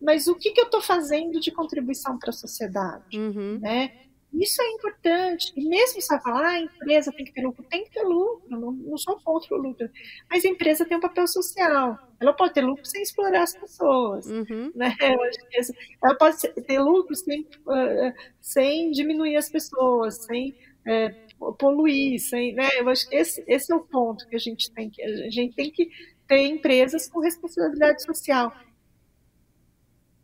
mas 0.00 0.26
o 0.26 0.34
que, 0.34 0.50
que 0.50 0.60
eu 0.60 0.64
estou 0.64 0.80
fazendo 0.80 1.40
de 1.40 1.50
contribuição 1.50 2.18
para 2.18 2.30
a 2.30 2.34
sociedade? 2.34 3.18
Uhum. 3.18 3.58
Né? 3.60 4.09
Isso 4.32 4.62
é 4.62 4.68
importante. 4.68 5.52
E 5.56 5.68
mesmo 5.68 6.00
se 6.00 6.20
falar, 6.20 6.44
ah, 6.44 6.50
a 6.50 6.60
empresa 6.60 7.12
tem 7.12 7.24
que 7.24 7.32
ter 7.32 7.42
lucro, 7.42 7.64
tem 7.64 7.84
que 7.84 7.90
ter 7.90 8.02
lucro, 8.02 8.48
não, 8.48 8.70
não 8.70 8.96
sou 8.96 9.18
contra 9.20 9.54
o 9.54 9.58
lucro. 9.58 9.90
Mas 10.30 10.44
a 10.44 10.48
empresa 10.48 10.84
tem 10.84 10.96
um 10.96 11.00
papel 11.00 11.26
social. 11.26 11.98
Ela 12.20 12.32
pode 12.32 12.54
ter 12.54 12.60
lucro 12.60 12.84
sem 12.84 13.02
explorar 13.02 13.42
as 13.42 13.56
pessoas. 13.56 14.26
Uhum. 14.26 14.72
Né? 14.74 14.94
Ela 16.02 16.14
pode 16.16 16.36
ter 16.38 16.78
lucro 16.78 17.14
sem, 17.14 17.40
uh, 17.40 18.14
sem 18.40 18.92
diminuir 18.92 19.36
as 19.36 19.50
pessoas, 19.50 20.24
sem 20.24 20.54
uh, 20.86 21.52
poluir, 21.54 22.20
sem. 22.20 22.54
Né? 22.54 22.68
Eu 22.78 22.88
acho 22.88 23.08
que 23.08 23.16
esse, 23.16 23.42
esse 23.48 23.72
é 23.72 23.74
o 23.74 23.80
ponto 23.80 24.28
que 24.28 24.36
a 24.36 24.40
gente 24.40 24.70
tem 24.70 24.88
que. 24.88 25.02
A 25.02 25.30
gente 25.30 25.56
tem 25.56 25.70
que 25.72 25.90
ter 26.28 26.46
empresas 26.46 27.08
com 27.08 27.18
responsabilidade 27.18 28.04
social. 28.04 28.54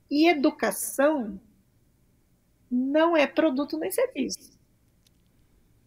E 0.09 0.29
educação 0.29 1.41
não 2.71 3.17
é 3.17 3.27
produto 3.27 3.79
nem 3.79 3.91
serviço. 3.91 4.57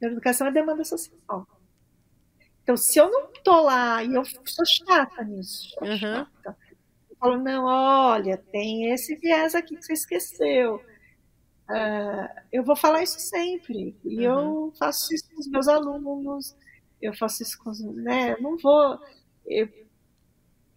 A 0.02 0.06
educação 0.06 0.48
é 0.48 0.52
demanda 0.52 0.84
social. 0.84 1.48
Então, 2.63 2.78
se 2.78 3.00
eu 3.00 3.10
não 3.10 3.32
estou 3.32 3.63
lá 3.63 4.04
e 4.04 4.13
eu 4.13 4.24
sou 4.24 4.65
chata 4.65 5.24
nisso, 5.24 5.70
sou 5.70 5.88
uhum. 5.88 5.98
chata, 5.98 6.58
eu 7.10 7.15
falo, 7.18 7.38
não, 7.38 7.65
olha, 7.65 8.38
tem 8.38 8.92
esse 8.92 9.15
viés 9.15 9.56
aqui 9.56 9.76
que 9.76 9.84
você 9.84 9.94
esqueceu. 9.94 10.76
Uh, 11.70 12.30
eu 12.52 12.63
vou 12.63 12.76
falar 12.76 13.04
isso 13.04 13.20
sempre. 13.20 13.98
E 14.06 14.28
uhum. 14.28 14.68
eu 14.68 14.74
faço 14.78 15.13
isso 15.13 15.30
com 15.34 15.39
os 15.39 15.48
meus 15.48 15.68
alunos, 15.68 16.56
eu 17.02 17.13
faço 17.13 17.44
isso 17.44 17.58
com 17.58 17.70
os. 17.72 17.80
Né, 17.82 18.38
não 18.38 18.58
vou. 18.58 19.00
Eu, 19.46 19.68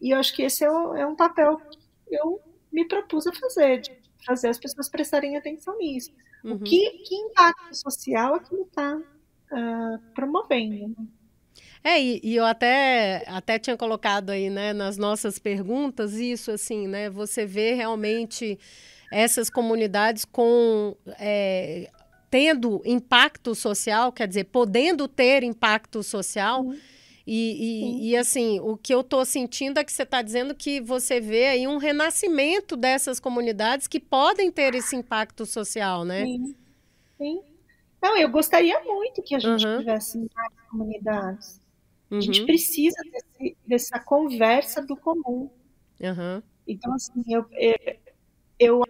e 0.01 0.11
eu 0.11 0.19
acho 0.19 0.35
que 0.35 0.43
esse 0.43 0.65
é, 0.65 0.71
um, 0.71 0.97
é 0.97 1.07
um 1.07 1.15
papel 1.15 1.59
que 1.59 1.79
eu 2.11 2.41
me 2.73 2.87
propus 2.89 3.27
a 3.27 3.33
fazer, 3.33 3.81
de 3.81 4.02
fazer 4.25 4.49
as 4.49 4.59
pessoas 4.59 4.89
prestarem 4.89 5.37
atenção 5.37 5.77
nisso. 5.79 6.11
Uhum. 6.45 6.55
O 6.55 6.59
que, 6.61 6.91
que 7.05 7.15
impacto 7.15 7.75
social 7.75 8.35
aquilo 8.35 8.63
está 8.63 8.97
uh, 8.97 9.03
ah, 9.53 9.99
promovendo? 10.15 10.89
Né? 10.89 11.07
É, 11.85 12.01
e, 12.01 12.21
e, 12.23 12.37
eu 12.37 12.45
até, 12.45 13.25
até 13.27 13.59
tinha 13.59 13.77
colocado 13.77 14.31
aí, 14.31 14.49
né, 14.49 14.73
nas 14.73 14.97
nossas 14.97 15.39
perguntas, 15.39 16.15
isso 16.15 16.53
assim, 16.53 16.87
né? 16.87 17.11
Você 17.11 17.45
vê 17.45 17.75
realmente 17.75 18.59
essas 19.11 19.51
comunidades 19.51 20.25
com 20.25 20.97
é, 21.19 21.91
tendo 22.31 22.81
impacto 22.85 23.55
social, 23.55 24.13
quer 24.13 24.29
dizer, 24.29 24.45
podendo 24.45 25.09
ter 25.09 25.43
impacto 25.43 26.03
social. 26.03 26.63
Uhum 26.63 26.79
e, 27.27 28.05
e, 28.05 28.11
e, 28.11 28.17
assim, 28.17 28.59
o 28.61 28.77
que 28.77 28.93
eu 28.93 29.01
estou 29.01 29.25
sentindo 29.25 29.79
é 29.79 29.85
que 29.85 29.93
você 29.93 30.03
está 30.03 30.23
dizendo 30.23 30.55
que 30.55 30.81
você 30.81 31.21
vê 31.21 31.47
aí 31.47 31.69
um 31.69 31.77
renascimento 31.77 32.77
dessas 32.77 33.21
comunidades 33.21 33.87
que 33.87 34.01
podem 34.01 34.51
ter 34.51 34.75
esse 34.75 34.97
impacto 34.97 35.47
social, 35.47 36.05
né? 36.05 36.25
Sim. 36.25 36.57
Sim. 37.17 37.43
Não, 38.03 38.17
eu 38.17 38.29
gostaria 38.29 38.83
muito 38.83 39.23
que 39.23 39.37
a 39.37 39.39
gente 39.39 39.65
uhum. 39.65 39.79
tivesse 39.79 40.19
mais 40.35 40.53
comunidades. 40.69 41.61
Uhum. 42.11 42.19
A 42.19 42.21
gente 42.21 42.41
uhum. 42.41 42.47
precisa 42.47 42.97
desse, 43.11 43.57
dessa 43.65 44.01
conversa 44.01 44.85
do 44.85 44.97
comum. 44.97 45.49
Uhum. 46.01 46.43
Então, 46.67 46.93
assim, 46.95 47.23
eu, 47.29 47.47
eu, 48.59 48.83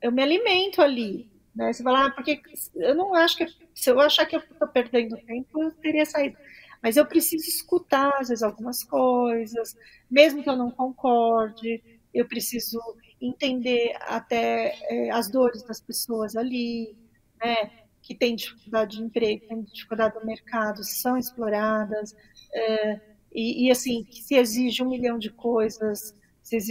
eu, 0.00 0.10
me 0.10 0.22
alimento 0.22 0.80
ali. 0.80 1.30
Né? 1.54 1.70
Você 1.72 1.82
fala, 1.82 2.06
ah, 2.06 2.10
porque 2.10 2.40
eu 2.74 2.94
não 2.94 3.14
acho 3.14 3.36
que. 3.36 3.46
Se 3.74 3.90
eu 3.90 4.00
achar 4.00 4.24
que 4.26 4.36
eu 4.36 4.40
estou 4.40 4.68
perdendo 4.68 5.16
tempo, 5.18 5.62
eu 5.62 5.70
teria 5.72 6.06
saído. 6.06 6.36
Mas 6.82 6.96
eu 6.96 7.06
preciso 7.06 7.46
escutar, 7.46 8.12
às 8.18 8.28
vezes, 8.28 8.42
algumas 8.42 8.82
coisas, 8.82 9.76
mesmo 10.10 10.42
que 10.42 10.48
eu 10.48 10.56
não 10.56 10.70
concorde, 10.70 11.82
eu 12.12 12.26
preciso 12.26 12.80
entender 13.20 13.94
até 14.00 14.76
é, 14.88 15.10
as 15.10 15.30
dores 15.30 15.62
das 15.62 15.80
pessoas 15.80 16.34
ali, 16.36 16.96
né? 17.38 17.70
que 18.02 18.14
têm 18.14 18.34
dificuldade 18.34 18.96
de 18.96 19.02
emprego, 19.02 19.46
têm 19.46 19.62
dificuldade 19.62 20.14
no 20.18 20.24
mercado, 20.24 20.82
são 20.82 21.18
exploradas, 21.18 22.16
é, 22.52 23.00
e, 23.32 23.66
e, 23.66 23.70
assim, 23.70 24.06
se 24.10 24.34
exige 24.34 24.82
um 24.82 24.88
milhão 24.88 25.18
de 25.18 25.30
coisas, 25.30 26.14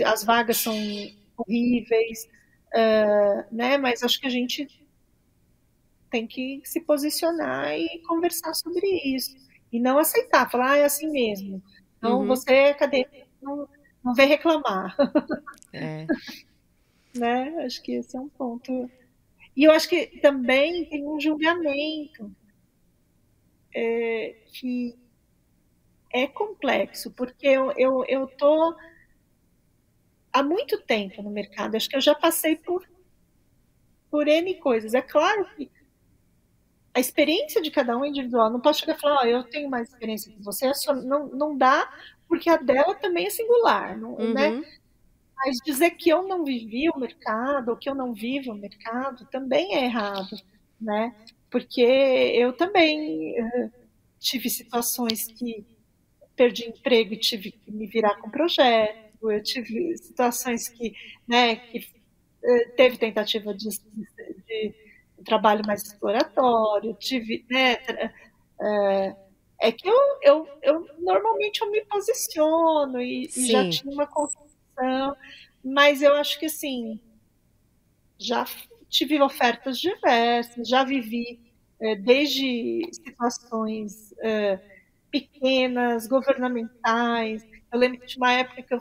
as 0.06 0.24
vagas 0.24 0.58
são 0.58 0.76
horríveis, 1.38 2.28
é, 2.74 3.45
né? 3.52 3.78
Mas 3.78 4.04
acho 4.04 4.19
que 4.19 4.28
a 4.28 4.32
gente 4.32 4.67
tem 6.10 6.28
que 6.28 6.62
se 6.65 6.82
posicionar 6.82 7.72
e 7.78 8.02
conversar 8.08 8.54
sobre 8.54 8.88
isso. 9.15 9.36
E 9.71 9.79
não 9.79 9.97
aceitar, 9.97 10.49
falar, 10.49 10.71
ah, 10.71 10.77
é 10.77 10.86
assim 10.86 11.10
mesmo. 11.10 11.62
Então, 11.97 12.21
uhum. 12.21 12.27
você 12.27 12.53
é 12.53 12.69
acadêmico, 12.71 13.27
não, 13.41 13.67
não 14.03 14.13
vem 14.13 14.27
reclamar. 14.27 14.95
É. 15.73 16.08
né? 17.15 17.65
Acho 17.65 17.82
que 17.82 17.93
esse 17.93 18.15
é 18.15 18.19
um 18.19 18.29
ponto. 18.29 18.89
E 19.55 19.63
eu 19.63 19.71
acho 19.71 19.89
que 19.89 20.19
também 20.21 20.86
tem 20.86 21.05
um 21.05 21.19
julgamento 21.19 22.32
é, 23.75 24.36
que 24.53 24.97
é 26.12 26.27
complexo, 26.27 27.12
porque 27.12 27.47
eu, 27.47 27.71
eu, 27.73 28.05
eu 28.08 28.27
tô 28.27 28.75
há 30.32 30.43
muito 30.43 30.82
tempo 30.82 31.21
no 31.21 31.29
mercado, 31.29 31.75
acho 31.75 31.89
que 31.89 31.95
eu 31.95 32.01
já 32.01 32.15
passei 32.15 32.55
por, 32.55 32.88
por 34.10 34.27
N 34.27 34.55
coisas. 34.55 34.93
É 34.93 35.01
claro 35.01 35.45
que 35.55 35.69
a 36.99 37.01
experiência 37.01 37.62
de 37.62 37.71
cada 37.71 37.97
um 37.97 38.03
é 38.03 38.09
individual. 38.09 38.49
Não 38.49 38.59
posso 38.59 38.81
chegar 38.81 38.95
e 38.95 38.99
falar, 38.99 39.21
oh, 39.23 39.25
eu 39.25 39.43
tenho 39.43 39.69
mais 39.69 39.89
experiência 39.89 40.31
que 40.31 40.43
você. 40.43 40.69
Não, 41.05 41.27
não 41.27 41.57
dá, 41.57 41.91
porque 42.27 42.49
a 42.49 42.57
dela 42.57 42.93
também 42.93 43.25
é 43.25 43.29
singular, 43.29 43.97
não, 43.97 44.17
né? 44.17 44.49
uhum. 44.49 44.59
né? 44.59 44.67
Mas 45.38 45.57
dizer 45.65 45.91
que 45.91 46.09
eu 46.09 46.27
não 46.27 46.43
vivi 46.43 46.89
o 46.89 46.99
mercado, 46.99 47.69
ou 47.69 47.77
que 47.77 47.89
eu 47.89 47.95
não 47.95 48.13
vivo 48.13 48.51
o 48.51 48.55
mercado, 48.55 49.25
também 49.31 49.75
é 49.75 49.85
errado, 49.85 50.35
né? 50.79 51.15
Porque 51.49 51.81
eu 51.81 52.51
também 52.51 53.41
uh, 53.41 53.71
tive 54.19 54.49
situações 54.49 55.27
que 55.27 55.65
perdi 56.35 56.67
emprego 56.67 57.13
e 57.13 57.17
tive 57.17 57.51
que 57.51 57.71
me 57.71 57.88
virar 57.88 58.15
com 58.17 58.29
projeto, 58.29 59.31
eu 59.31 59.41
tive 59.41 59.97
situações 59.97 60.67
que, 60.67 60.93
né, 61.27 61.55
que 61.55 61.79
uh, 61.79 62.75
teve 62.75 62.97
tentativa 62.97 63.53
de, 63.53 63.69
de 63.69 64.73
um 65.19 65.23
trabalho 65.23 65.65
mais 65.65 65.84
exploratório, 65.84 66.93
tive, 66.95 67.45
né, 67.49 67.77
é, 68.62 69.15
é 69.62 69.71
que 69.71 69.88
eu, 69.88 69.97
eu, 70.21 70.47
eu, 70.62 70.88
normalmente 70.99 71.62
eu 71.62 71.69
me 71.69 71.82
posiciono 71.86 73.01
e, 73.01 73.25
e 73.25 73.51
já 73.51 73.69
tinha 73.69 73.93
uma 73.93 74.08
construção, 74.08 75.15
mas 75.63 76.01
eu 76.01 76.13
acho 76.15 76.39
que 76.39 76.45
assim, 76.45 76.99
já 78.17 78.45
tive 78.88 79.21
ofertas 79.21 79.79
diversas, 79.79 80.67
já 80.67 80.84
vivi 80.84 81.39
é, 81.79 81.95
desde 81.95 82.82
situações 82.91 84.13
é, 84.19 84.60
pequenas, 85.12 86.08
governamentais. 86.08 87.45
Eu 87.71 87.79
lembro 87.79 88.05
de 88.05 88.17
uma 88.17 88.34
época 88.34 88.63
que 88.63 88.73
eu 88.73 88.79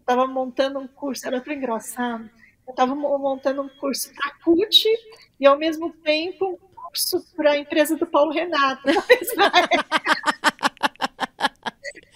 estava 0.00 0.26
montando 0.26 0.78
um 0.78 0.86
curso, 0.86 1.26
era 1.26 1.40
tão 1.40 1.52
engraçado 1.52 2.30
eu 2.66 2.70
estava 2.70 2.94
montando 2.94 3.62
um 3.62 3.68
curso 3.68 4.12
para 4.14 4.28
a 4.28 4.34
CUT 4.42 4.88
e, 5.38 5.46
ao 5.46 5.58
mesmo 5.58 5.90
tempo, 5.92 6.58
um 6.62 6.74
curso 6.74 7.24
para 7.36 7.52
a 7.52 7.58
empresa 7.58 7.96
do 7.96 8.06
Paulo 8.06 8.32
Renato. 8.32 8.82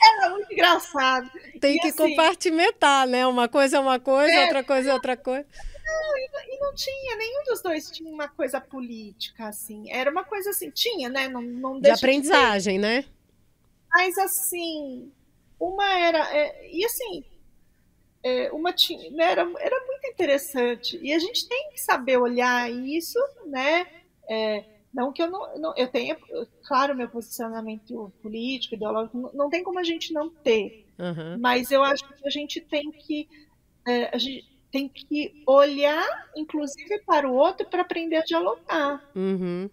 Era 0.00 0.30
muito 0.30 0.52
engraçado. 0.52 1.30
Tem 1.60 1.76
e, 1.76 1.80
que 1.80 1.88
assim, 1.88 1.96
compartimentar, 1.96 3.06
né? 3.06 3.26
Uma 3.26 3.48
coisa 3.48 3.76
é 3.76 3.80
uma 3.80 4.00
coisa, 4.00 4.32
é, 4.32 4.44
outra 4.44 4.64
coisa 4.64 4.90
é 4.90 4.94
outra 4.94 5.16
coisa. 5.16 5.46
Não, 5.84 6.18
e, 6.18 6.30
e, 6.54 6.58
não 6.60 6.74
tinha, 6.74 7.16
nenhum 7.16 7.44
dos 7.44 7.60
dois 7.62 7.90
tinha 7.90 8.10
uma 8.10 8.28
coisa 8.28 8.60
política, 8.60 9.48
assim. 9.48 9.90
Era 9.90 10.10
uma 10.10 10.24
coisa 10.24 10.50
assim, 10.50 10.70
tinha, 10.70 11.08
né? 11.08 11.28
Não, 11.28 11.42
não 11.42 11.80
de 11.80 11.90
aprendizagem, 11.90 12.74
de 12.76 12.80
né? 12.80 13.04
Mas 13.90 14.16
assim, 14.18 15.10
uma 15.58 15.98
era. 15.98 16.34
É, 16.34 16.70
e 16.70 16.84
assim, 16.84 17.24
é, 18.22 18.50
uma 18.52 18.72
tinha, 18.72 19.10
né, 19.10 19.32
era, 19.32 19.42
era 19.58 19.86
muito 19.86 19.97
interessante. 20.18 20.98
E 21.00 21.12
a 21.12 21.18
gente 21.18 21.48
tem 21.48 21.70
que 21.70 21.80
saber 21.80 22.18
olhar 22.18 22.70
isso, 22.70 23.18
né? 23.46 23.86
É, 24.28 24.64
não 24.92 25.12
que 25.12 25.22
eu 25.22 25.30
não, 25.30 25.58
não, 25.58 25.76
eu 25.76 25.86
tenha, 25.86 26.16
claro, 26.66 26.94
meu 26.94 27.08
posicionamento 27.08 28.12
político, 28.20 28.74
ideológico, 28.74 29.16
não, 29.16 29.32
não 29.32 29.50
tem 29.50 29.62
como 29.62 29.78
a 29.78 29.84
gente 29.84 30.12
não 30.12 30.28
ter. 30.28 30.86
Uhum. 30.98 31.38
Mas 31.38 31.70
eu 31.70 31.82
acho 31.82 32.06
que 32.06 32.26
a 32.26 32.30
gente 32.30 32.60
tem 32.60 32.90
que 32.90 33.28
é, 33.86 34.14
a 34.14 34.18
gente 34.18 34.46
tem 34.70 34.88
que 34.88 35.42
olhar, 35.46 36.06
inclusive, 36.36 36.98
para 37.06 37.28
o 37.28 37.34
outro 37.34 37.66
para 37.66 37.82
aprender 37.82 38.16
a 38.16 38.24
dialogar. 38.24 39.08
Uhum. 39.14 39.70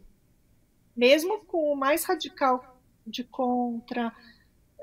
Mesmo 0.95 1.43
com 1.45 1.73
o 1.73 1.75
mais 1.75 2.05
radical 2.05 2.79
de 3.05 3.23
contra, 3.23 4.13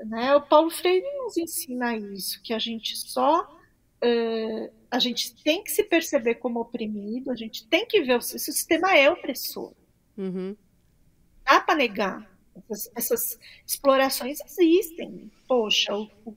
né? 0.05 0.35
O 0.35 0.41
Paulo 0.41 0.69
Freire 0.69 1.05
nos 1.17 1.37
ensina 1.37 1.95
isso, 1.95 2.41
que 2.43 2.53
a 2.53 2.59
gente 2.59 2.95
só 2.95 3.41
uh, 3.41 4.71
a 4.93 4.99
gente 4.99 5.33
tem 5.43 5.63
que 5.63 5.71
se 5.71 5.83
perceber 5.83 6.35
como 6.35 6.59
oprimido, 6.59 7.31
a 7.31 7.35
gente 7.35 7.67
tem 7.67 7.83
que 7.83 8.03
ver 8.03 8.13
o, 8.13 8.19
o 8.19 8.21
sistema 8.21 8.95
é 8.95 9.09
opressor. 9.09 9.73
Uhum. 10.15 10.55
Dá 11.43 11.59
para 11.59 11.73
negar. 11.73 12.29
Essas, 12.55 12.91
essas, 12.95 13.39
explorações 13.65 14.37
existem. 14.45 15.31
Poxa, 15.47 15.95
o, 15.95 16.07
o, 16.23 16.35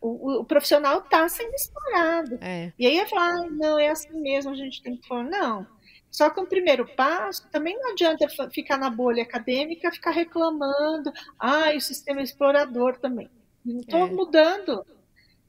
o, 0.00 0.40
o 0.40 0.44
profissional 0.44 1.00
está 1.00 1.28
sendo 1.28 1.54
explorado. 1.54 2.38
É. 2.40 2.72
E 2.78 2.86
aí 2.86 2.96
eu 2.96 3.06
falar, 3.06 3.42
ah, 3.42 3.50
não, 3.50 3.78
é 3.78 3.90
assim 3.90 4.18
mesmo, 4.18 4.52
a 4.52 4.56
gente 4.56 4.82
tem 4.82 4.96
que 4.96 5.06
falar, 5.06 5.24
não. 5.24 5.66
Só 6.10 6.30
que 6.30 6.40
o 6.40 6.46
primeiro 6.46 6.88
passo 6.96 7.46
também 7.50 7.78
não 7.78 7.90
adianta 7.90 8.26
ficar 8.50 8.78
na 8.78 8.88
bolha 8.88 9.22
acadêmica, 9.22 9.92
ficar 9.92 10.12
reclamando, 10.12 11.12
ah, 11.38 11.74
o 11.76 11.80
sistema 11.82 12.20
é 12.20 12.24
explorador 12.24 12.98
também. 12.98 13.28
Não 13.62 13.80
estou 13.80 14.06
é. 14.06 14.10
mudando 14.10 14.86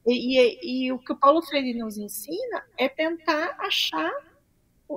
e, 0.06 0.38
e, 0.38 0.86
e, 0.86 0.92
o 0.92 0.98
que 0.98 1.12
o 1.12 1.16
Paulo 1.16 1.42
Freire 1.42 1.74
nos 1.78 1.98
ensina 1.98 2.64
é 2.78 2.88
tentar 2.88 3.56
achar 3.58 4.10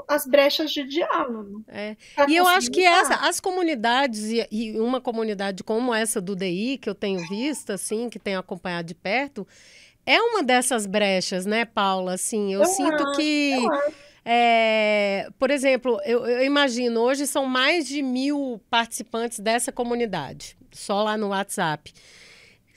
as 0.07 0.25
brechas 0.25 0.71
de 0.71 0.83
diálogo. 0.83 1.63
É. 1.67 1.95
E 2.27 2.35
eu 2.35 2.47
acho 2.47 2.71
que 2.71 2.83
essa, 2.83 3.15
as 3.15 3.39
comunidades, 3.39 4.23
e, 4.23 4.47
e, 4.51 4.79
uma 4.79 4.99
comunidade 4.99 5.63
como 5.63 5.93
essa 5.93 6.19
do 6.19 6.35
DI, 6.35 6.79
que 6.79 6.89
eu 6.89 6.95
tenho 6.95 7.19
visto, 7.27 7.71
assim, 7.71 8.09
que 8.09 8.17
tenho 8.17 8.39
acompanhado 8.39 8.87
de 8.87 8.95
perto, 8.95 9.47
é 10.05 10.19
uma 10.19 10.41
dessas 10.41 10.85
brechas, 10.85 11.45
né, 11.45 11.65
Paula? 11.65 12.13
Assim, 12.13 12.53
eu, 12.53 12.61
eu 12.61 12.65
sinto 12.65 13.07
acho, 13.07 13.17
que. 13.17 13.53
É, 14.25 15.29
por 15.37 15.51
exemplo, 15.51 15.99
eu, 16.05 16.25
eu, 16.25 16.45
imagino, 16.45 17.01
hoje 17.01 17.27
são 17.27 17.45
mais 17.45 17.85
de 17.85 18.01
mil 18.01 18.61
participantes 18.69 19.39
dessa 19.39 19.69
comunidade, 19.69 20.55
só 20.71 21.03
lá 21.03 21.17
no 21.17 21.27
WhatsApp 21.27 21.93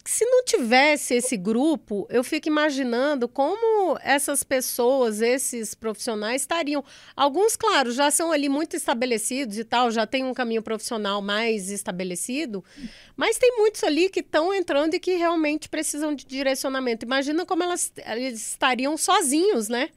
se 0.06 0.24
não 0.24 0.44
tivesse 0.44 1.14
esse 1.14 1.36
grupo, 1.36 2.06
eu 2.10 2.22
fico 2.22 2.48
imaginando 2.48 3.28
como 3.28 3.98
essas 4.02 4.42
pessoas, 4.42 5.20
esses 5.20 5.74
profissionais 5.74 6.42
estariam. 6.42 6.84
Alguns, 7.14 7.56
claro, 7.56 7.90
já 7.90 8.10
são 8.10 8.32
ali 8.32 8.48
muito 8.48 8.76
estabelecidos 8.76 9.58
e 9.58 9.64
tal, 9.64 9.90
já 9.90 10.06
tem 10.06 10.24
um 10.24 10.32
caminho 10.32 10.62
profissional 10.62 11.20
mais 11.20 11.70
estabelecido, 11.70 12.64
mas 13.16 13.38
tem 13.38 13.56
muitos 13.58 13.82
ali 13.84 14.08
que 14.08 14.20
estão 14.20 14.54
entrando 14.54 14.94
e 14.94 15.00
que 15.00 15.14
realmente 15.14 15.68
precisam 15.68 16.14
de 16.14 16.24
direcionamento. 16.24 17.04
Imagina 17.04 17.44
como 17.44 17.62
elas, 17.62 17.92
eles 18.06 18.50
estariam 18.50 18.96
sozinhos, 18.96 19.68
né? 19.68 19.90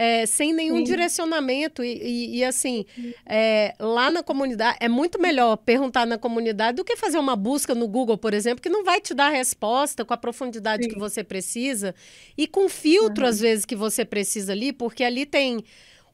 É, 0.00 0.24
sem 0.26 0.52
nenhum 0.52 0.76
Sim. 0.76 0.84
direcionamento. 0.84 1.82
E, 1.82 2.00
e, 2.00 2.36
e 2.36 2.44
assim, 2.44 2.84
é, 3.26 3.74
lá 3.80 4.12
na 4.12 4.22
comunidade, 4.22 4.78
é 4.80 4.88
muito 4.88 5.20
melhor 5.20 5.56
perguntar 5.56 6.06
na 6.06 6.16
comunidade 6.16 6.76
do 6.76 6.84
que 6.84 6.94
fazer 6.94 7.18
uma 7.18 7.34
busca 7.34 7.74
no 7.74 7.88
Google, 7.88 8.16
por 8.16 8.32
exemplo, 8.32 8.62
que 8.62 8.68
não 8.68 8.84
vai 8.84 9.00
te 9.00 9.12
dar 9.12 9.26
a 9.26 9.30
resposta 9.30 10.04
com 10.04 10.14
a 10.14 10.16
profundidade 10.16 10.84
Sim. 10.84 10.90
que 10.90 10.98
você 10.98 11.24
precisa 11.24 11.96
e 12.36 12.46
com 12.46 12.68
filtro, 12.68 13.24
uhum. 13.24 13.30
às 13.30 13.40
vezes, 13.40 13.64
que 13.64 13.74
você 13.74 14.04
precisa 14.04 14.52
ali, 14.52 14.72
porque 14.72 15.02
ali 15.02 15.26
tem 15.26 15.64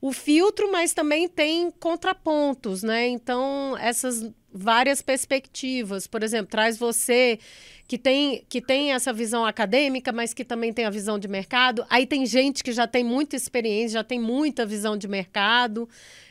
o 0.00 0.12
filtro, 0.12 0.72
mas 0.72 0.94
também 0.94 1.28
tem 1.28 1.70
contrapontos, 1.70 2.82
né? 2.82 3.06
Então, 3.08 3.76
essas 3.78 4.30
várias 4.54 5.02
perspectivas, 5.02 6.06
por 6.06 6.22
exemplo, 6.22 6.46
traz 6.46 6.78
você 6.78 7.40
que 7.88 7.98
tem, 7.98 8.44
que 8.48 8.60
tem 8.60 8.92
essa 8.92 9.12
visão 9.12 9.44
acadêmica, 9.44 10.12
mas 10.12 10.32
que 10.32 10.44
também 10.44 10.72
tem 10.72 10.84
a 10.84 10.90
visão 10.90 11.18
de 11.18 11.26
mercado. 11.26 11.84
Aí 11.90 12.06
tem 12.06 12.24
gente 12.24 12.62
que 12.62 12.70
já 12.72 12.86
tem 12.86 13.02
muita 13.02 13.34
experiência, 13.34 13.98
já 13.98 14.04
tem 14.04 14.20
muita 14.20 14.64
visão 14.64 14.96
de 14.96 15.08
mercado. 15.08 15.88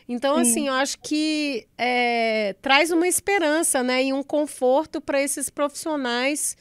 Então, 0.07 0.35
Sim. 0.35 0.41
assim, 0.41 0.67
eu 0.67 0.73
acho 0.73 0.99
que 0.99 1.67
é, 1.77 2.55
traz 2.61 2.91
uma 2.91 3.07
esperança 3.07 3.83
né, 3.83 4.05
e 4.05 4.13
um 4.13 4.23
conforto 4.23 5.01
para 5.01 5.21
esses 5.21 5.49
profissionais 5.49 6.55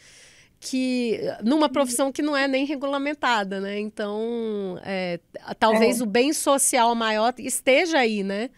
que 0.59 1.21
numa 1.45 1.69
profissão 1.69 2.13
que 2.13 2.23
não 2.23 2.37
é 2.37 2.47
nem 2.47 2.65
regulamentada, 2.65 3.61
né? 3.61 3.81
Então, 3.81 4.79
é, 4.85 5.19
talvez 5.59 6.01
é. 6.01 6.05
o 6.05 6.07
bem 6.07 6.33
social 6.33 6.95
maior 6.95 7.35
esteja 7.39 7.99
aí, 7.99 8.23
né? 8.23 8.49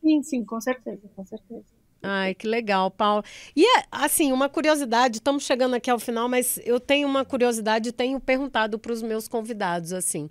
Sim, 0.00 0.22
sim, 0.22 0.44
com 0.44 0.58
certeza, 0.58 1.02
com 1.14 1.26
certeza. 1.26 1.77
Ai, 2.02 2.34
que 2.34 2.46
legal, 2.46 2.90
Paulo. 2.90 3.24
E 3.56 3.64
assim, 3.90 4.32
uma 4.32 4.48
curiosidade, 4.48 5.16
estamos 5.18 5.44
chegando 5.44 5.74
aqui 5.74 5.90
ao 5.90 5.98
final, 5.98 6.28
mas 6.28 6.60
eu 6.64 6.78
tenho 6.78 7.08
uma 7.08 7.24
curiosidade 7.24 7.88
e 7.88 7.92
tenho 7.92 8.20
perguntado 8.20 8.78
para 8.78 8.92
os 8.92 9.02
meus 9.02 9.26
convidados 9.26 9.92
assim. 9.92 10.30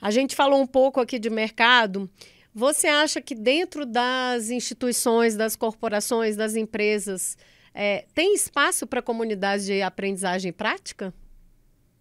A 0.00 0.10
gente 0.10 0.36
falou 0.36 0.60
um 0.60 0.66
pouco 0.66 1.00
aqui 1.00 1.18
de 1.18 1.30
mercado. 1.30 2.10
Você 2.54 2.86
acha 2.86 3.20
que 3.20 3.34
dentro 3.34 3.84
das 3.84 4.50
instituições, 4.50 5.36
das 5.36 5.56
corporações, 5.56 6.36
das 6.36 6.54
empresas, 6.54 7.36
é, 7.74 8.06
tem 8.14 8.34
espaço 8.34 8.86
para 8.86 9.02
comunidade 9.02 9.66
de 9.66 9.82
aprendizagem 9.82 10.52
prática? 10.52 11.12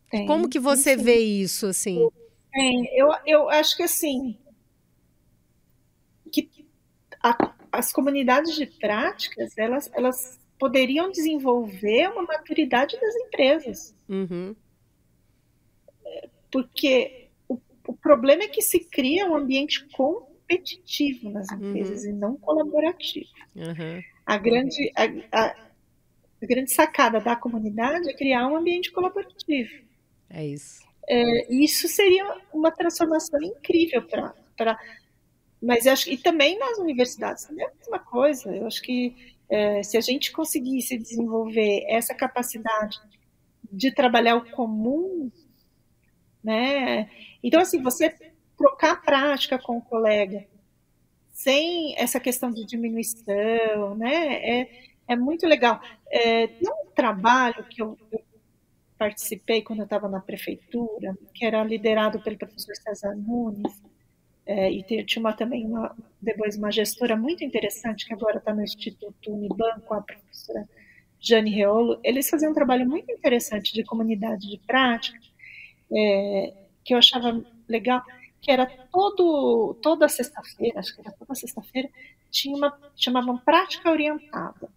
Tem, 0.10 0.26
Como 0.26 0.48
que 0.48 0.60
você 0.60 0.98
sim. 0.98 1.04
vê 1.04 1.18
isso, 1.18 1.68
assim? 1.68 2.08
Tem. 2.54 2.88
Eu, 2.98 3.10
eu 3.26 3.50
acho 3.50 3.76
que, 3.76 3.84
assim, 3.84 4.38
a, 7.26 7.54
as 7.72 7.92
comunidades 7.92 8.56
de 8.56 8.68
práticas, 8.68 9.58
elas, 9.58 9.90
elas 9.94 10.40
poderiam 10.60 11.10
desenvolver 11.12 12.10
uma 12.10 12.24
maturidade 12.24 13.00
das 13.00 13.16
empresas. 13.16 13.96
Uhum. 14.08 14.56
Porque 16.52 17.30
o, 17.48 17.58
o, 17.88 17.94
problema 17.94 18.44
é 18.44 18.48
que 18.48 18.62
se 18.62 18.80
cria 18.80 19.28
um 19.28 19.36
ambiente 19.36 19.86
competitivo 19.88 21.32
nas 21.32 21.52
empresas 21.52 22.04
uhum. 22.04 22.10
e 22.10 22.14
não 22.14 22.38
colaborativo. 22.38 23.30
Uhum. 23.56 24.04
A 24.26 24.38
grande... 24.38 24.92
A, 24.96 25.46
a, 25.46 25.66
a 26.42 26.46
grande 26.46 26.72
sacada 26.72 27.20
da 27.20 27.36
comunidade 27.36 28.10
é 28.10 28.14
criar 28.14 28.46
um 28.48 28.58
ambiente 28.58 28.92
colaborativo. 28.92 29.84
É 30.30 30.46
isso. 30.46 30.84
É, 31.08 31.54
isso 31.54 31.88
seria 31.88 32.26
uma 32.54 32.72
transformação 32.72 33.42
incrível 33.42 34.04
para. 34.04 34.78
Mas 35.66 35.88
acho 35.88 36.10
e 36.10 36.18
também 36.18 36.60
nas 36.60 36.78
universidades 36.78 37.50
é 37.50 37.64
a 37.64 37.72
mesma 37.76 38.00
coisa. 38.00 38.56
Eu 38.56 38.68
acho 38.68 38.82
que 38.82 39.36
é, 39.50 39.82
se 39.82 39.98
a 39.98 40.02
gente 40.02 40.32
conseguisse 40.32 40.98
desenvolver 40.98 41.84
essa 41.88 42.14
capacidade 42.14 43.00
de 43.72 43.92
trabalhar 43.92 44.36
o 44.36 44.52
comum, 44.52 45.32
né? 46.44 47.10
Então 47.44 47.60
assim, 47.60 47.82
você 47.82 48.14
trocar 48.56 49.02
prática 49.02 49.58
com 49.58 49.78
o 49.78 49.82
colega 49.82 50.46
sem 51.32 51.96
essa 51.98 52.20
questão 52.20 52.52
de 52.52 52.64
diminuição, 52.66 53.96
né? 53.96 54.62
É, 54.62 54.70
é 55.08 55.16
muito 55.16 55.48
legal. 55.48 55.82
É, 56.12 56.48
tem 56.48 56.70
um 56.70 56.92
trabalho 56.92 57.64
que 57.66 57.82
eu, 57.82 57.98
eu 58.12 58.22
participei 58.98 59.64
quando 59.64 59.80
eu 59.80 59.86
estava 59.86 60.08
na 60.08 60.22
prefeitura, 60.22 61.18
que 61.34 61.44
era 61.44 61.64
liderado 61.64 62.22
pelo 62.22 62.38
professor 62.38 62.76
César 62.76 63.16
Nunes, 63.16 63.82
é, 64.46 64.72
e 64.72 64.84
tinha 65.06 65.22
uma, 65.22 65.34
também 65.34 65.66
uma, 65.66 65.96
depois 66.22 66.56
uma 66.56 66.72
gestora 66.72 67.16
muito 67.16 67.44
interessante, 67.44 68.06
que 68.06 68.14
agora 68.14 68.38
está 68.38 68.54
no 68.54 68.64
Instituto 68.64 69.34
Uniban, 69.34 69.80
com 69.86 69.96
a 69.96 70.02
professora 70.02 70.70
Jane 71.20 71.50
Reolo. 71.50 72.00
Eles 72.04 72.30
faziam 72.30 72.52
um 72.52 72.56
trabalho 72.56 72.88
muito 72.88 73.12
interessante 73.12 73.74
de 73.74 73.84
comunidade 73.84 74.48
de 74.48 74.60
prática, 74.60 75.20
é, 75.92 76.54
que 76.84 76.94
eu 76.94 77.00
achava 77.00 77.44
legal, 77.68 78.04
que 78.40 78.52
era 78.52 78.68
todo, 78.92 79.76
toda 79.82 80.08
sexta-feira, 80.08 80.80
acho 80.80 80.94
que 80.94 81.02
era 81.02 81.12
toda 81.12 81.34
sexta-feira, 81.34 81.90
tinha 82.30 82.56
uma, 82.56 82.78
chamavam 82.96 83.38
prática 83.40 83.90
orientada. 83.90 84.70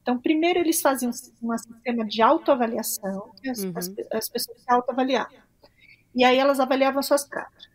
Então, 0.00 0.18
primeiro 0.18 0.60
eles 0.60 0.80
faziam 0.80 1.10
um 1.10 1.58
sistema 1.58 2.06
de 2.06 2.22
autoavaliação, 2.22 3.32
as, 3.46 3.64
uhum. 3.64 3.72
as, 3.76 3.94
as 4.10 4.28
pessoas 4.30 4.62
se 4.62 4.72
autoavaliavam. 4.72 5.36
E 6.14 6.24
aí 6.24 6.38
elas 6.38 6.58
avaliavam 6.58 7.02
suas 7.02 7.28
práticas. 7.28 7.68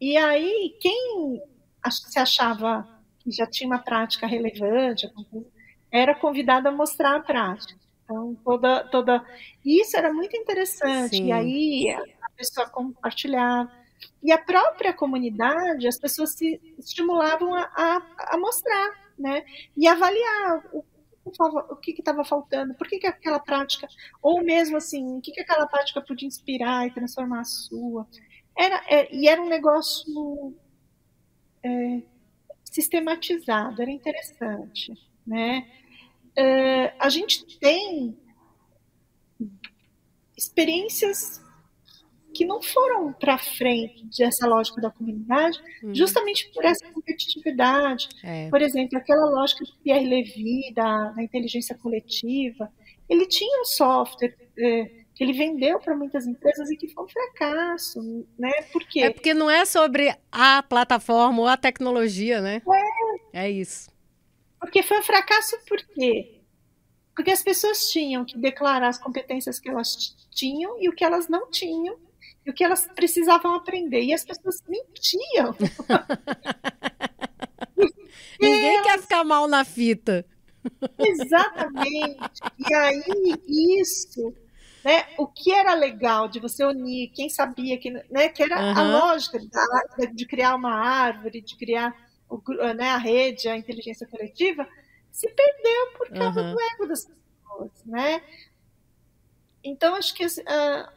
E 0.00 0.16
aí, 0.16 0.76
quem 0.80 1.42
se 1.90 2.18
achava 2.18 2.86
que 3.20 3.30
já 3.30 3.46
tinha 3.46 3.68
uma 3.68 3.78
prática 3.78 4.26
relevante, 4.26 5.10
era 5.90 6.14
convidado 6.14 6.68
a 6.68 6.72
mostrar 6.72 7.16
a 7.16 7.20
prática. 7.20 7.78
Então, 8.04 8.36
toda, 8.44 8.84
toda... 8.84 9.24
Isso 9.64 9.96
era 9.96 10.12
muito 10.12 10.36
interessante. 10.36 11.16
Sim. 11.16 11.26
E 11.26 11.32
aí, 11.32 11.90
a 12.22 12.30
pessoa 12.30 12.68
compartilhava. 12.68 13.70
E 14.22 14.30
a 14.30 14.38
própria 14.38 14.92
comunidade, 14.92 15.88
as 15.88 15.98
pessoas 15.98 16.30
se 16.30 16.60
estimulavam 16.78 17.54
a, 17.54 17.62
a, 17.62 18.34
a 18.34 18.38
mostrar, 18.38 18.90
né? 19.18 19.44
E 19.76 19.88
avaliar 19.88 20.62
o, 20.72 20.84
o 21.70 21.76
que 21.76 21.92
estava 21.92 22.24
faltando, 22.24 22.74
por 22.74 22.86
que, 22.86 22.98
que 22.98 23.06
aquela 23.06 23.38
prática, 23.38 23.88
ou 24.22 24.42
mesmo 24.42 24.76
assim, 24.76 25.16
o 25.16 25.20
que, 25.20 25.32
que 25.32 25.40
aquela 25.40 25.66
prática 25.66 26.00
podia 26.00 26.28
inspirar 26.28 26.86
e 26.86 26.92
transformar 26.92 27.40
a 27.40 27.44
sua. 27.44 28.06
Era, 28.56 28.82
é, 28.88 29.14
e 29.14 29.28
era 29.28 29.40
um 29.40 29.48
negócio 29.48 30.54
é, 31.62 32.02
sistematizado, 32.64 33.82
era 33.82 33.90
interessante. 33.90 34.92
Né? 35.26 35.66
É, 36.36 36.94
a 36.98 37.08
gente 37.08 37.58
tem 37.58 38.16
experiências 40.36 41.44
que 42.36 42.44
não 42.44 42.60
foram 42.60 43.14
para 43.14 43.38
frente 43.38 44.04
dessa 44.18 44.46
lógica 44.46 44.78
da 44.78 44.90
comunidade, 44.90 45.58
hum. 45.82 45.94
justamente 45.94 46.50
por 46.52 46.64
essa 46.66 46.86
competitividade. 46.92 48.08
É. 48.22 48.50
Por 48.50 48.60
exemplo, 48.60 48.98
aquela 48.98 49.24
lógica 49.30 49.64
de 49.64 49.72
Pierre 49.82 50.06
Levy, 50.06 50.74
da, 50.74 51.12
da 51.12 51.22
inteligência 51.22 51.74
coletiva, 51.78 52.70
ele 53.08 53.26
tinha 53.26 53.62
um 53.62 53.64
software 53.64 54.36
é, 54.58 55.05
que 55.16 55.24
ele 55.24 55.32
vendeu 55.32 55.80
para 55.80 55.96
muitas 55.96 56.26
empresas 56.26 56.70
e 56.70 56.76
que 56.76 56.88
foi 56.88 57.04
um 57.04 57.08
fracasso, 57.08 58.26
né? 58.38 58.52
Por 58.70 58.86
quê? 58.86 59.00
É 59.00 59.10
porque 59.10 59.32
não 59.32 59.50
é 59.50 59.64
sobre 59.64 60.14
a 60.30 60.62
plataforma 60.62 61.40
ou 61.40 61.48
a 61.48 61.56
tecnologia, 61.56 62.42
né? 62.42 62.60
É. 63.32 63.46
É 63.46 63.50
isso. 63.50 63.90
Porque 64.60 64.82
foi 64.82 64.98
um 64.98 65.02
fracasso 65.02 65.56
por 65.66 65.78
quê? 65.94 66.42
Porque 67.14 67.30
as 67.30 67.42
pessoas 67.42 67.88
tinham 67.88 68.26
que 68.26 68.36
declarar 68.36 68.88
as 68.88 68.98
competências 68.98 69.58
que 69.58 69.70
elas 69.70 70.14
tinham 70.30 70.76
e 70.78 70.86
o 70.86 70.94
que 70.94 71.02
elas 71.02 71.28
não 71.28 71.50
tinham 71.50 71.96
e 72.44 72.50
o 72.50 72.52
que 72.52 72.62
elas 72.62 72.86
precisavam 72.94 73.54
aprender. 73.54 74.02
E 74.02 74.12
as 74.12 74.22
pessoas 74.22 74.62
mentiam. 74.68 75.56
Ninguém 78.38 78.76
elas... 78.76 78.86
quer 78.86 79.00
ficar 79.00 79.24
mal 79.24 79.48
na 79.48 79.64
fita. 79.64 80.26
Exatamente. 80.98 82.40
E 82.68 82.74
aí, 82.74 83.34
isso, 83.80 84.34
né, 84.86 85.04
o 85.18 85.26
que 85.26 85.52
era 85.52 85.74
legal 85.74 86.28
de 86.28 86.38
você 86.38 86.64
unir, 86.64 87.10
quem 87.10 87.28
sabia, 87.28 87.76
que, 87.76 87.90
né, 87.90 88.28
que 88.28 88.40
era 88.40 88.56
uhum. 88.56 88.78
a 88.78 88.82
lógica 88.82 89.36
da, 89.36 90.06
de 90.06 90.24
criar 90.24 90.54
uma 90.54 90.72
árvore, 90.72 91.40
de 91.40 91.56
criar 91.56 91.92
o, 92.30 92.40
né, 92.72 92.90
a 92.90 92.96
rede, 92.96 93.48
a 93.48 93.56
inteligência 93.56 94.06
coletiva, 94.06 94.64
se 95.10 95.28
perdeu 95.28 95.92
por 95.98 96.08
causa 96.10 96.40
uhum. 96.40 96.52
do 96.52 96.60
ego 96.60 96.86
das 96.86 97.04
pessoas, 97.04 97.84
né? 97.84 98.22
Então, 99.64 99.96
acho 99.96 100.14
que 100.14 100.24
uh, 100.24 100.88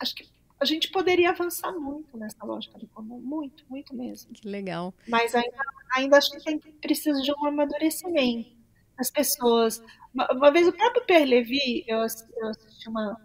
acho 0.00 0.14
que 0.14 0.30
a 0.60 0.64
gente 0.64 0.88
poderia 0.92 1.30
avançar 1.30 1.72
muito 1.72 2.16
nessa 2.16 2.44
lógica 2.44 2.78
do 2.78 2.86
comum, 2.86 3.18
muito, 3.18 3.64
muito 3.68 3.92
mesmo. 3.92 4.32
Que 4.34 4.46
legal. 4.46 4.94
Mas 5.08 5.34
ainda, 5.34 5.64
ainda 5.96 6.18
acho 6.18 6.30
que 6.30 6.44
tem, 6.44 6.60
precisa 6.60 7.20
de 7.22 7.32
um 7.32 7.46
amadurecimento. 7.46 8.59
As 9.00 9.10
pessoas. 9.10 9.82
Uma, 10.14 10.28
uma 10.32 10.50
vez 10.52 10.68
o 10.68 10.72
próprio 10.72 11.04
Pierre 11.06 11.24
Levy, 11.24 11.84
eu, 11.86 11.98
eu 11.98 12.48
assisti 12.48 12.88
uma. 12.88 13.16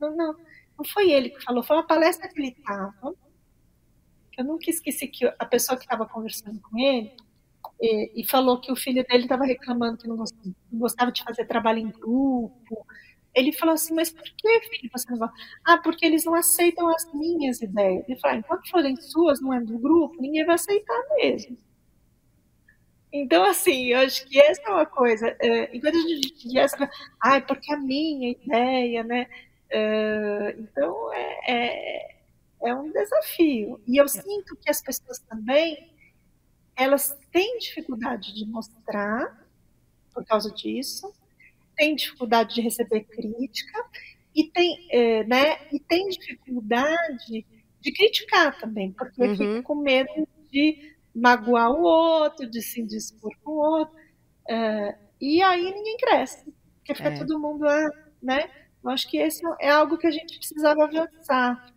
Não, 0.00 0.16
não, 0.16 0.36
não 0.78 0.84
foi 0.84 1.10
ele 1.10 1.30
que 1.30 1.42
falou, 1.42 1.62
foi 1.62 1.76
uma 1.76 1.86
palestra 1.86 2.28
que 2.28 2.40
ele 2.40 2.54
estava. 2.56 2.94
Eu 4.38 4.44
nunca 4.44 4.70
esqueci 4.70 5.08
que 5.08 5.26
a 5.26 5.44
pessoa 5.46 5.78
que 5.78 5.84
estava 5.84 6.06
conversando 6.06 6.60
com 6.60 6.78
ele 6.78 7.16
e, 7.80 8.20
e, 8.20 8.26
falou 8.26 8.60
que 8.60 8.70
o 8.70 8.76
filho 8.76 9.04
dele 9.06 9.24
estava 9.24 9.44
reclamando 9.44 9.96
que 9.96 10.06
não 10.06 10.16
gostava, 10.16 10.54
não 10.70 10.78
gostava 10.78 11.10
de 11.10 11.24
fazer 11.24 11.46
trabalho 11.46 11.78
em 11.78 11.90
grupo, 11.90 12.86
ele 13.36 13.52
falou 13.52 13.74
assim, 13.74 13.94
mas 13.94 14.10
por 14.10 14.22
que, 14.22 14.60
filho, 14.60 14.90
você 14.90 15.10
não 15.10 15.18
vai? 15.18 15.28
Ah, 15.64 15.76
porque 15.78 16.06
eles 16.06 16.24
não 16.24 16.34
aceitam 16.34 16.88
as 16.88 17.12
minhas 17.12 17.60
ideias. 17.60 18.02
Ele 18.08 18.18
falou, 18.18 18.36
ah, 18.36 18.38
enquanto 18.38 18.70
forem 18.70 18.96
suas, 18.96 19.42
não 19.42 19.52
é 19.52 19.60
do 19.60 19.78
grupo, 19.78 20.20
ninguém 20.20 20.44
vai 20.46 20.54
aceitar 20.54 20.98
mesmo. 21.16 21.58
Então, 23.22 23.44
assim, 23.44 23.86
eu 23.86 24.00
acho 24.00 24.26
que 24.26 24.38
essa 24.38 24.62
é 24.62 24.70
uma 24.70 24.86
coisa. 24.86 25.34
É, 25.40 25.74
enquanto 25.74 25.96
a 25.96 26.00
gente 26.00 26.34
diz 26.36 26.54
essa 26.54 26.90
ah, 27.20 27.40
porque 27.40 27.72
a 27.72 27.78
minha 27.78 28.32
ideia, 28.32 29.02
né? 29.02 29.26
É, 29.70 30.56
então, 30.58 31.12
é, 31.12 31.52
é, 31.52 32.16
é 32.64 32.74
um 32.74 32.90
desafio. 32.90 33.80
E 33.86 33.96
eu 33.96 34.06
sinto 34.06 34.56
que 34.56 34.70
as 34.70 34.82
pessoas 34.82 35.18
também, 35.20 35.90
elas 36.76 37.18
têm 37.32 37.58
dificuldade 37.58 38.34
de 38.34 38.44
mostrar 38.46 39.46
por 40.12 40.24
causa 40.24 40.50
disso, 40.50 41.12
tem 41.74 41.94
dificuldade 41.94 42.54
de 42.54 42.60
receber 42.60 43.04
crítica 43.04 43.84
e 44.34 44.44
tem, 44.44 44.88
é, 44.90 45.24
né, 45.24 45.66
e 45.72 45.78
tem 45.78 46.08
dificuldade 46.08 47.46
de 47.80 47.92
criticar 47.92 48.58
também, 48.58 48.92
porque 48.92 49.22
uhum. 49.22 49.36
fica 49.36 49.62
com 49.62 49.74
medo 49.74 50.28
de 50.50 50.95
magoar 51.16 51.70
o 51.70 51.82
outro, 51.82 52.48
de 52.48 52.60
se 52.60 52.82
dispor 52.82 53.32
com 53.42 53.52
o 53.52 53.78
outro. 53.78 53.94
É, 54.48 54.96
e 55.20 55.42
aí 55.42 55.62
ninguém 55.62 55.96
cresce, 55.96 56.44
porque 56.76 56.94
fica 56.94 57.08
é. 57.08 57.18
todo 57.18 57.40
mundo, 57.40 57.64
né? 58.22 58.50
Eu 58.84 58.90
acho 58.90 59.08
que 59.08 59.16
esse 59.16 59.42
é 59.60 59.70
algo 59.70 59.98
que 59.98 60.06
a 60.06 60.10
gente 60.10 60.38
precisava 60.38 60.84
avançar. 60.84 61.74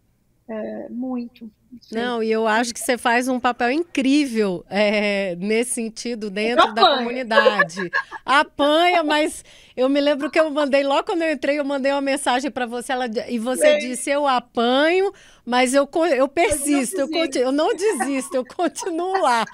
É, 0.49 0.89
muito. 0.89 1.49
Não, 1.91 2.23
e 2.23 2.31
eu 2.31 2.47
acho 2.47 2.73
que 2.73 2.79
você 2.79 2.97
faz 2.97 3.27
um 3.27 3.39
papel 3.39 3.69
incrível 3.69 4.65
é, 4.67 5.35
nesse 5.35 5.73
sentido 5.73 6.31
dentro 6.31 6.73
da 6.73 6.97
comunidade. 6.97 7.91
Apanha, 8.25 9.03
mas 9.03 9.45
eu 9.77 9.87
me 9.87 10.01
lembro 10.01 10.31
que 10.31 10.39
eu 10.39 10.49
mandei, 10.49 10.83
logo 10.83 11.03
quando 11.03 11.21
eu 11.21 11.31
entrei, 11.31 11.59
eu 11.59 11.63
mandei 11.63 11.91
uma 11.91 12.01
mensagem 12.01 12.49
para 12.49 12.65
você 12.65 12.91
ela, 12.91 13.05
e 13.27 13.37
você 13.37 13.77
disse: 13.77 14.09
Eu 14.09 14.25
apanho, 14.25 15.13
mas 15.45 15.75
eu, 15.75 15.87
eu 16.17 16.27
persisto, 16.27 17.01
eu, 17.01 17.07
não 17.07 17.19
eu, 17.19 17.29
eu 17.35 17.51
não 17.51 17.75
desisto, 17.75 18.35
eu 18.35 18.43
continuo 18.43 19.21
lá. 19.21 19.45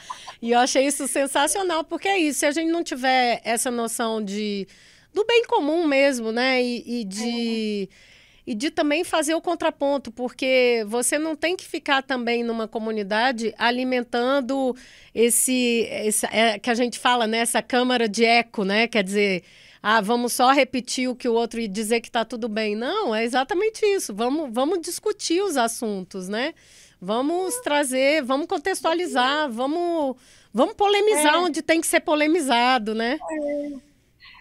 E 0.41 0.51
eu 0.51 0.59
achei 0.59 0.87
isso 0.87 1.09
sensacional, 1.09 1.83
porque 1.83 2.07
é 2.07 2.17
isso, 2.17 2.39
se 2.39 2.45
a 2.45 2.51
gente 2.51 2.71
não 2.71 2.83
tiver 2.83 3.41
essa 3.43 3.69
noção 3.69 4.23
de 4.23 4.65
do 5.13 5.25
bem 5.25 5.43
comum 5.45 5.85
mesmo, 5.85 6.31
né? 6.31 6.63
E, 6.63 7.01
e 7.01 7.03
de. 7.03 7.89
É 7.91 8.14
e 8.45 8.53
de 8.53 8.69
também 8.69 9.03
fazer 9.03 9.33
o 9.33 9.41
contraponto, 9.41 10.11
porque 10.11 10.85
você 10.87 11.17
não 11.17 11.35
tem 11.35 11.55
que 11.55 11.65
ficar 11.65 12.03
também 12.03 12.43
numa 12.43 12.67
comunidade 12.67 13.53
alimentando 13.57 14.75
esse, 15.13 15.87
esse 15.91 16.25
é, 16.27 16.59
que 16.59 16.69
a 16.69 16.75
gente 16.75 16.99
fala, 16.99 17.25
né, 17.25 17.39
essa 17.39 17.61
câmara 17.61 18.07
de 18.07 18.23
eco, 18.23 18.63
né? 18.63 18.87
Quer 18.87 19.03
dizer, 19.03 19.43
ah, 19.81 19.99
vamos 19.99 20.33
só 20.33 20.51
repetir 20.51 21.09
o 21.09 21.15
que 21.15 21.27
o 21.27 21.33
outro 21.33 21.59
e 21.59 21.67
dizer 21.67 22.01
que 22.01 22.09
está 22.09 22.23
tudo 22.23 22.47
bem. 22.47 22.75
Não, 22.75 23.13
é 23.15 23.23
exatamente 23.23 23.83
isso. 23.85 24.13
Vamos, 24.13 24.49
vamos 24.51 24.79
discutir 24.81 25.41
os 25.41 25.57
assuntos, 25.57 26.27
né? 26.27 26.53
Vamos 27.01 27.55
trazer, 27.61 28.23
vamos 28.23 28.47
contextualizar, 28.47 29.49
vamos, 29.51 30.15
vamos 30.53 30.75
polemizar 30.75 31.35
é. 31.35 31.37
onde 31.37 31.61
tem 31.61 31.81
que 31.81 31.87
ser 31.87 31.99
polemizado, 31.99 32.95
né? 32.95 33.19
É. 33.31 33.94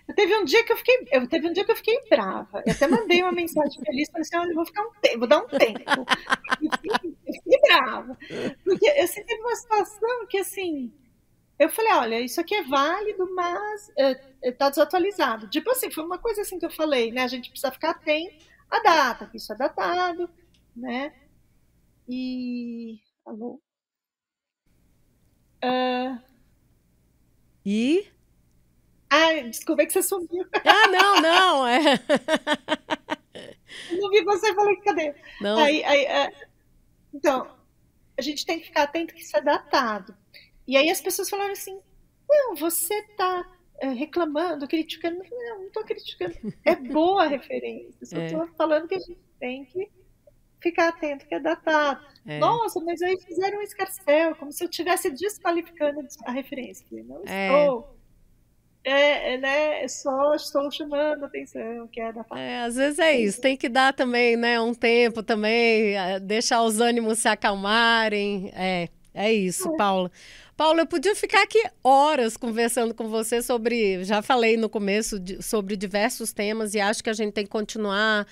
Eu 0.07 0.15
teve 0.15 0.37
um 0.37 0.45
dia 0.45 0.65
que 0.65 0.73
eu 0.73 0.77
fiquei, 0.77 1.07
eu 1.13 1.27
teve 1.27 1.49
um 1.49 1.53
dia 1.53 1.65
que 1.65 1.73
eu 1.73 1.77
fiquei 1.77 1.99
brava. 2.11 2.63
Eu 2.67 2.73
até 2.73 2.87
mandei 2.87 3.23
uma 3.23 3.33
mensagem 3.33 3.83
feliz, 3.83 4.11
falei 4.11 4.23
assim, 4.23 4.37
olha, 4.37 4.55
vou 4.55 4.67
ficar 4.67 4.83
um 4.83 4.93
tempo, 5.01 5.19
vou 5.19 5.29
dar 5.29 5.39
um 5.39 5.49
tempo. 5.49 6.07
Eu 6.63 6.71
fiquei, 6.73 7.17
eu 7.27 7.35
fiquei 7.35 7.61
brava. 7.63 8.19
Porque 8.63 8.87
eu 8.87 9.07
senti 9.09 9.35
uma 9.41 9.57
situação 9.57 10.27
que 10.29 10.39
assim, 10.39 10.93
eu 11.59 11.69
falei, 11.71 11.93
olha, 11.93 12.21
isso 12.21 12.41
aqui 12.41 12.55
é 12.55 12.65
válido, 12.65 13.33
mas 13.35 13.89
está 14.43 14.67
é, 14.67 14.71
desatualizado. 14.71 15.49
Tipo 15.49 15.71
assim, 15.71 15.91
foi 15.91 16.05
uma 16.05 16.19
coisa 16.19 16.43
assim 16.43 16.59
que 16.59 16.67
eu 16.67 16.71
falei, 16.71 17.11
né? 17.11 17.23
A 17.23 17.29
gente 17.29 17.51
precisa 17.51 17.73
ficar 17.73 17.91
atento 17.91 18.45
à 18.71 18.81
data, 18.81 19.27
que 19.27 19.37
isso 19.37 19.53
é 19.53 19.57
datado, 19.57 20.29
né? 20.77 21.15
E. 22.09 23.01
Alô? 23.25 23.61
Uh... 25.65 26.19
E? 27.65 28.14
Ai, 29.15 29.49
desculpa 29.49 29.87
que 29.87 29.93
você 29.93 30.03
sumiu. 30.03 30.45
Ah, 30.65 30.89
não, 30.89 31.21
não. 31.21 31.67
É. 31.69 31.81
não 33.93 34.11
vi 34.11 34.25
você 34.25 34.51
e 34.51 34.55
falei, 34.55 34.77
cadê? 34.77 35.15
Não. 35.41 35.57
Aí, 35.59 35.85
aí, 35.85 36.05
é... 36.05 36.33
Então, 37.13 37.49
a 38.19 38.23
gente 38.23 38.45
tem 38.45 38.59
que 38.59 38.67
ficar 38.67 38.83
atento 38.85 39.15
que 39.15 39.23
isso 39.23 39.37
é 39.37 39.41
datado. 39.41 40.17
E 40.67 40.77
aí 40.77 40.91
as 40.91 41.01
pessoas 41.01 41.31
falaram 41.31 41.53
assim, 41.53 41.79
não, 42.29 42.57
você 42.57 42.95
está 42.95 43.49
é, 43.79 43.89
reclamando, 43.91 44.67
criticando. 44.67 45.23
Não, 45.31 45.59
não 45.59 45.67
estou 45.67 45.85
criticando. 45.85 46.35
É 46.65 46.75
boa 46.75 47.25
a 47.25 47.29
referência. 47.29 48.05
Só 48.05 48.19
estou 48.19 48.43
é. 48.43 48.49
falando 48.57 48.89
que 48.89 48.97
a 48.97 49.01
gente 49.01 49.19
tem 49.39 49.65
que 49.65 49.89
ficar 50.61 50.89
atento 50.89 51.27
que 51.27 51.35
é 51.35 51.41
datado. 51.41 52.05
É. 52.27 52.39
Nossa, 52.39 52.81
mas 52.81 53.01
aí 53.01 53.17
fizeram 53.21 53.59
um 53.59 53.63
escarcel, 53.63 54.35
como 54.35 54.51
se 54.51 54.65
eu 54.65 54.69
estivesse 54.69 55.11
desqualificando 55.11 56.01
a 56.25 56.33
referência. 56.33 56.85
Não 56.91 57.23
é. 57.27 57.49
estou. 57.49 57.95
É, 58.85 59.35
é, 59.35 59.39
né, 59.39 59.89
só 59.89 60.35
estou 60.35 60.71
chamando 60.71 61.25
a 61.25 61.27
atenção, 61.27 61.89
que 61.91 62.01
é 62.01 62.13
da 62.13 62.23
parte. 62.23 62.43
É, 62.43 62.61
às 62.61 62.77
vezes 62.77 62.99
é 62.99 63.19
isso, 63.19 63.41
tem 63.41 63.57
que 63.57 63.69
dar 63.69 63.95
também, 63.95 64.37
né, 64.37 64.61
um 64.61 64.75
tempo 64.75 65.23
também, 65.23 65.97
é, 65.97 66.21
deixar 66.21 66.63
os 66.63 66.81
ânimos 66.81 67.19
se 67.19 67.27
acalmarem, 67.27 68.53
é, 68.55 68.89
é 69.15 69.33
isso, 69.33 69.73
é. 69.73 69.77
Paula. 69.77 70.13
Paula, 70.55 70.83
eu 70.83 70.87
podia 70.87 71.17
ficar 71.17 71.43
aqui 71.43 71.61
horas 71.83 72.37
conversando 72.37 72.95
com 72.95 73.09
você 73.09 73.41
sobre, 73.41 74.05
já 74.05 74.21
falei 74.21 74.59
no 74.59 74.69
começo, 74.69 75.19
de, 75.19 75.43
sobre 75.43 75.77
diversos 75.77 76.33
temas 76.33 76.75
e 76.75 76.81
acho 76.81 77.03
que 77.03 77.11
a 77.11 77.15
gente 77.15 77.33
tem 77.33 77.45
que 77.45 77.51
continuar 77.51 78.27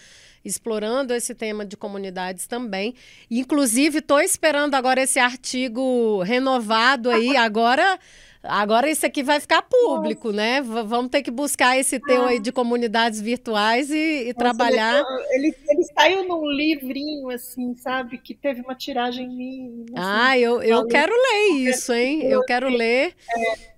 explorando 0.45 1.15
esse 1.15 1.35
tema 1.35 1.65
de 1.65 1.77
comunidades 1.77 2.47
também. 2.47 2.95
Inclusive, 3.31 3.99
estou 3.99 4.21
esperando 4.21 4.75
agora 4.75 5.03
esse 5.03 5.19
artigo 5.19 6.23
renovado 6.23 7.11
aí, 7.11 7.37
agora 7.37 7.99
Agora 8.43 8.91
isso 8.91 9.07
aqui 9.07 9.23
vai 9.23 9.39
ficar 9.39 9.63
público, 9.63 10.29
Nossa. 10.29 10.37
né? 10.37 10.63
V 10.63 10.83
vamos 10.83 11.11
ter 11.11 11.23
que 11.23 11.31
buscar 11.31 11.79
esse 11.79 12.01
teu 12.01 12.25
aí 12.25 12.41
de 12.41 12.51
comunidades 12.51 13.21
virtuais 13.21 13.91
e, 13.91 13.95
e 13.95 14.25
Nossa, 14.25 14.35
trabalhar. 14.35 15.05
Ele, 15.31 15.55
ele, 15.69 15.85
saiu 15.97 16.27
num 16.27 16.51
livrinho, 16.51 17.31
assim, 17.31 17.75
sabe? 17.77 18.19
Que 18.19 18.35
teve 18.35 18.61
uma 18.61 18.75
tiragem 18.75 19.29
mínima. 19.29 19.85
Assim, 19.95 19.95
ah, 19.97 20.39
eu, 20.39 20.61
eu 20.63 20.87
quero 20.89 21.13
ler 21.13 21.71
isso, 21.71 21.93
hein? 21.93 22.23
Eu 22.25 22.41
quero 22.45 22.69
ler. 22.69 23.15
É. 23.31 23.72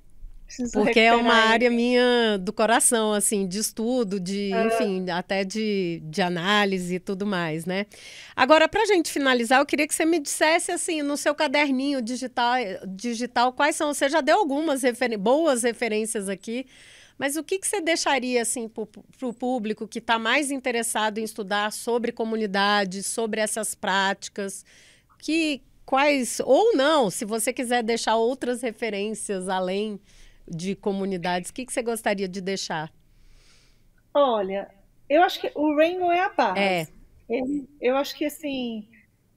Preciso 0.54 0.72
Porque 0.72 1.00
é 1.00 1.12
uma 1.12 1.34
área 1.34 1.68
minha 1.68 2.38
do 2.38 2.52
coração, 2.52 3.12
assim, 3.12 3.46
de 3.46 3.58
estudo, 3.58 4.20
de, 4.20 4.52
é. 4.52 4.66
enfim, 4.66 5.10
até 5.10 5.42
de, 5.42 6.00
de 6.04 6.22
análise 6.22 6.94
e 6.94 7.00
tudo 7.00 7.26
mais, 7.26 7.66
né? 7.66 7.86
Agora, 8.36 8.68
para 8.68 8.82
a 8.82 8.86
gente 8.86 9.10
finalizar, 9.10 9.58
eu 9.58 9.66
queria 9.66 9.86
que 9.86 9.94
você 9.94 10.04
me 10.04 10.20
dissesse, 10.20 10.70
assim, 10.70 11.02
no 11.02 11.16
seu 11.16 11.34
caderninho 11.34 12.00
digital, 12.00 12.54
digital 12.86 13.52
quais 13.52 13.74
são. 13.74 13.92
Você 13.92 14.08
já 14.08 14.20
deu 14.20 14.38
algumas 14.38 14.82
boas 15.18 15.64
referências 15.64 16.28
aqui, 16.28 16.66
mas 17.18 17.36
o 17.36 17.42
que, 17.42 17.58
que 17.58 17.66
você 17.66 17.80
deixaria, 17.80 18.40
assim, 18.40 18.68
para 18.68 19.28
o 19.28 19.34
público 19.34 19.88
que 19.88 19.98
está 19.98 20.20
mais 20.20 20.52
interessado 20.52 21.18
em 21.18 21.24
estudar 21.24 21.72
sobre 21.72 22.12
comunidade, 22.12 23.02
sobre 23.02 23.40
essas 23.40 23.74
práticas? 23.74 24.64
Que, 25.18 25.62
quais, 25.84 26.40
ou 26.44 26.76
não, 26.76 27.10
se 27.10 27.24
você 27.24 27.52
quiser 27.52 27.82
deixar 27.82 28.14
outras 28.14 28.62
referências 28.62 29.48
além 29.48 29.98
de 30.46 30.74
comunidades, 30.74 31.50
o 31.50 31.54
que, 31.54 31.64
que 31.66 31.72
você 31.72 31.82
gostaria 31.82 32.28
de 32.28 32.40
deixar? 32.40 32.92
Olha, 34.12 34.70
eu 35.08 35.22
acho 35.22 35.40
que 35.40 35.50
o 35.54 35.74
Rainbow 35.74 36.12
é 36.12 36.20
a 36.20 36.28
base. 36.28 36.60
É. 36.60 36.86
Ele, 37.28 37.68
eu 37.80 37.96
acho 37.96 38.14
que 38.14 38.24
assim, 38.24 38.86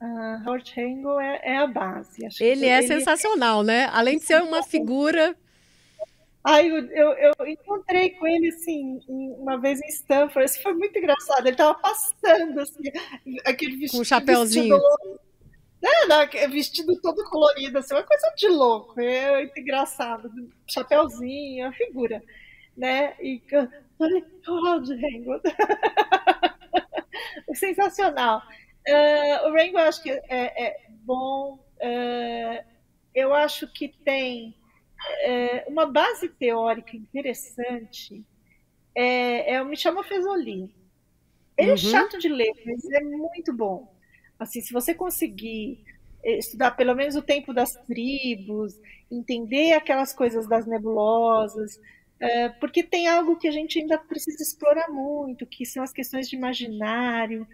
uh, 0.02 0.48
Howard 0.48 0.72
Rainbow 0.76 1.20
é, 1.20 1.42
é, 1.44 1.58
a 1.58 1.68
base. 1.68 2.26
Acho 2.26 2.44
ele 2.44 2.66
é 2.66 2.80
ele... 2.80 2.88
sensacional, 2.88 3.64
né? 3.64 3.90
Além 3.92 4.18
de 4.18 4.26
ser 4.26 4.42
uma 4.42 4.62
figura. 4.64 5.36
Ai, 6.44 6.70
eu, 6.70 6.86
eu, 6.86 7.34
eu, 7.40 7.48
encontrei 7.48 8.12
com 8.12 8.26
ele 8.26 8.50
assim 8.50 9.02
uma 9.08 9.60
vez 9.60 9.82
em 9.82 9.88
Stanford. 9.88 10.50
Isso 10.50 10.62
foi 10.62 10.74
muito 10.74 10.98
engraçado. 10.98 11.42
Ele 11.42 11.52
estava 11.52 11.74
passando 11.76 12.60
assim, 12.60 12.84
aquele 13.46 13.76
vestido. 13.76 13.98
Com 13.98 14.02
um 14.02 14.06
chapéuzinho. 14.06 14.78
Vestido 14.78 15.27
não, 16.08 16.22
é 16.22 16.48
vestido 16.48 17.00
todo 17.02 17.24
colorido, 17.30 17.78
assim, 17.78 17.94
uma 17.94 18.04
coisa 18.04 18.34
de 18.36 18.48
louco. 18.48 19.00
É 19.00 19.38
muito 19.38 19.60
engraçado. 19.60 20.30
Chapeuzinho, 20.68 21.68
a 21.68 21.72
figura. 21.72 22.22
Né? 22.76 23.16
E 23.22 23.42
falei, 23.98 24.24
oh, 24.48 24.80
Django. 24.80 25.42
Sensacional. 27.54 28.42
Uh, 28.88 29.48
o 29.48 29.54
Rainbow 29.54 29.82
eu 29.82 29.88
acho 29.88 30.02
que 30.02 30.12
é, 30.12 30.68
é 30.68 30.78
bom. 31.04 31.60
Uh, 31.82 32.66
eu 33.14 33.34
acho 33.34 33.68
que 33.74 33.90
tem 33.90 34.56
uh, 35.28 35.72
uma 35.72 35.86
base 35.86 36.30
teórica 36.30 36.96
interessante. 36.96 38.24
É, 38.96 39.56
é 39.56 39.62
o 39.62 39.66
Michel 39.66 40.02
Fezoli. 40.04 40.74
Ele 41.58 41.72
é 41.72 41.74
uhum. 41.74 41.74
é 41.74 41.78
chato 41.78 42.18
de 42.20 42.30
ler, 42.30 42.52
mas 42.66 42.86
é 42.92 43.02
muito 43.02 43.54
bom. 43.54 43.97
Assim, 44.40 44.62
se 44.62 44.74
você 44.74 44.94
conseguir 44.94 45.80
eh, 46.24 46.38
estudar 46.38 46.72
pelo 46.72 46.96
menos 46.96 47.16
o 47.16 47.22
tempo 47.22 47.54
das 47.54 47.74
tribos, 47.88 48.80
entender 49.12 49.74
aquelas 49.74 50.14
coisas 50.14 50.48
das 50.48 50.66
nebulosas, 50.66 51.80
é, 52.20 52.50
porque 52.50 52.82
tem 52.82 53.08
algo 53.08 53.36
que 53.38 53.48
a 53.48 53.52
gente 53.52 53.80
ainda 53.80 53.98
precisa 53.98 54.42
explorar 54.42 54.90
muito, 54.90 55.46
que 55.46 55.66
são 55.66 55.84
as 55.84 55.94
questões 55.94 56.28
de 56.28 56.36
imaginário, 56.36 57.48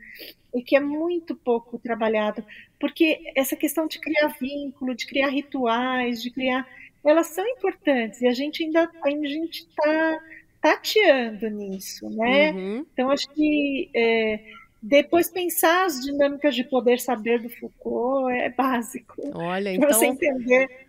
e 0.55 0.61
que 0.61 0.75
é 0.75 0.79
muito 0.79 1.35
pouco 1.35 1.77
trabalhado, 1.77 2.45
porque 2.79 3.19
essa 3.35 3.55
questão 3.55 3.87
de 3.87 3.99
criar 3.99 4.27
vínculo, 4.39 4.95
de 4.95 5.05
criar 5.05 5.29
rituais, 5.29 6.21
de 6.21 6.31
criar, 6.31 6.67
elas 7.03 7.27
são 7.27 7.45
importantes, 7.45 8.21
e 8.21 8.27
a 8.27 8.31
gente 8.31 8.63
ainda 8.63 8.89
a 9.03 9.09
gente 9.09 9.67
está 9.67 10.19
tateando 10.61 11.49
nisso, 11.49 12.09
né? 12.09 12.51
Uhum. 12.53 12.85
Então 12.93 13.11
acho 13.11 13.27
que 13.31 13.89
é, 13.93 14.39
depois 14.83 15.29
pensar 15.29 15.85
as 15.85 16.01
dinâmicas 16.01 16.53
de 16.53 16.61
poder 16.65 16.99
saber 16.99 17.41
do 17.41 17.49
Foucault 17.49 18.29
é 18.35 18.49
básico. 18.49 19.15
Olha, 19.33 19.71
então. 19.71 19.87
Pra 19.87 19.97
você 19.97 20.07
entender. 20.07 20.87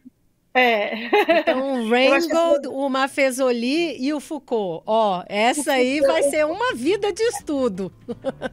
É. 0.53 1.39
Então, 1.39 1.79
o 1.87 1.89
Rainbow, 1.89 2.73
o 2.73 2.89
Mafezoli 2.89 3.97
e 4.03 4.13
o 4.13 4.19
Foucault. 4.19 4.83
Ó, 4.85 5.23
essa 5.29 5.75
aí 5.75 6.01
vai 6.01 6.25
ser 6.25 6.45
uma 6.45 6.75
vida 6.75 7.13
de 7.13 7.23
estudo. 7.23 7.93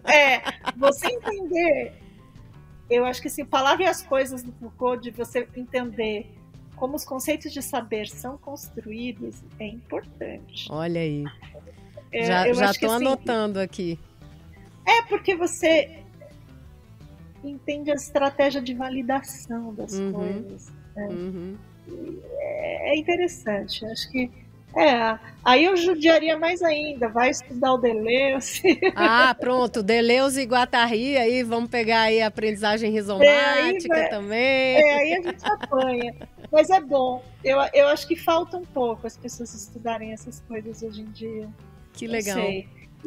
É, 0.06 0.44
você 0.78 1.08
entender. 1.08 1.94
Eu 2.88 3.04
acho 3.04 3.20
que 3.20 3.28
assim, 3.28 3.44
palavra 3.44 3.86
e 3.86 3.88
as 3.88 4.04
coisas 4.04 4.44
do 4.44 4.52
Foucault, 4.52 5.02
de 5.02 5.10
você 5.10 5.48
entender 5.56 6.28
como 6.76 6.96
os 6.96 7.04
conceitos 7.04 7.52
de 7.52 7.64
saber 7.64 8.08
são 8.08 8.38
construídos, 8.38 9.42
é 9.60 9.66
importante. 9.66 10.68
Olha 10.70 11.02
aí. 11.02 11.24
É, 12.12 12.26
já 12.54 12.72
estou 12.72 12.92
assim, 12.92 13.06
anotando 13.08 13.60
aqui. 13.60 13.98
É 14.86 15.02
porque 15.04 15.36
você 15.36 16.04
entende 17.44 17.92
a 17.92 17.96
estratégia 17.96 18.62
de 18.62 18.74
validação 18.74 19.74
das 19.74 19.94
uhum. 19.94 20.12
coisas. 20.12 20.72
Né? 20.96 21.08
Uhum. 21.10 21.58
É, 22.40 22.92
é 22.92 22.98
interessante. 22.98 23.86
Acho 23.86 24.12
que 24.12 24.32
é, 24.76 25.20
aí 25.44 25.66
eu 25.66 25.76
judiaria 25.76 26.38
mais 26.38 26.62
ainda, 26.62 27.10
vai 27.10 27.30
estudar 27.30 27.74
o 27.74 27.78
Deleuze. 27.78 28.80
Ah, 28.96 29.36
pronto, 29.38 29.84
Deleuze 29.84 30.42
e 30.42 30.46
Guattari, 30.46 31.18
aí 31.18 31.44
vamos 31.44 31.70
pegar 31.70 32.02
aí 32.04 32.22
a 32.22 32.28
aprendizagem 32.28 32.92
rizomática 32.92 33.98
é, 33.98 34.08
também. 34.08 34.40
É, 34.78 34.94
aí 34.94 35.14
a 35.14 35.22
gente 35.22 35.46
apanha. 35.46 36.16
Mas 36.52 36.70
é 36.70 36.80
bom, 36.80 37.24
eu, 37.44 37.58
eu 37.74 37.88
acho 37.88 38.08
que 38.08 38.16
falta 38.16 38.58
um 38.58 38.66
pouco 38.66 39.08
as 39.08 39.18
pessoas 39.18 39.54
estudarem 39.54 40.14
essas 40.14 40.40
coisas 40.42 40.82
hoje 40.82 41.02
em 41.02 41.12
dia. 41.12 41.50
Que 41.94 42.08
legal. 42.08 42.38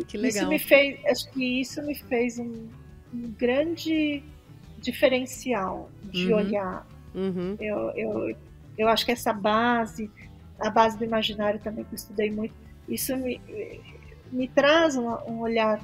Que 0.08 0.16
legal. 0.16 0.42
Isso 0.42 0.48
me 0.48 0.58
fez, 0.58 1.04
acho 1.06 1.30
que 1.30 1.60
isso 1.60 1.82
me 1.82 1.94
fez 1.94 2.38
um, 2.38 2.68
um 3.12 3.30
grande 3.38 4.22
diferencial 4.78 5.90
de 6.04 6.32
uhum. 6.32 6.38
olhar. 6.38 6.86
Uhum. 7.14 7.56
Eu, 7.60 7.90
eu, 7.90 8.36
eu 8.76 8.88
acho 8.88 9.04
que 9.04 9.12
essa 9.12 9.32
base 9.32 10.10
a 10.58 10.70
base 10.70 10.96
do 10.96 11.04
imaginário 11.04 11.60
também 11.60 11.84
que 11.84 11.92
eu 11.92 11.96
estudei 11.96 12.30
muito, 12.30 12.54
isso 12.88 13.16
me, 13.16 13.40
me 14.30 14.48
traz 14.48 14.96
um, 14.96 15.08
um 15.26 15.40
olhar 15.40 15.80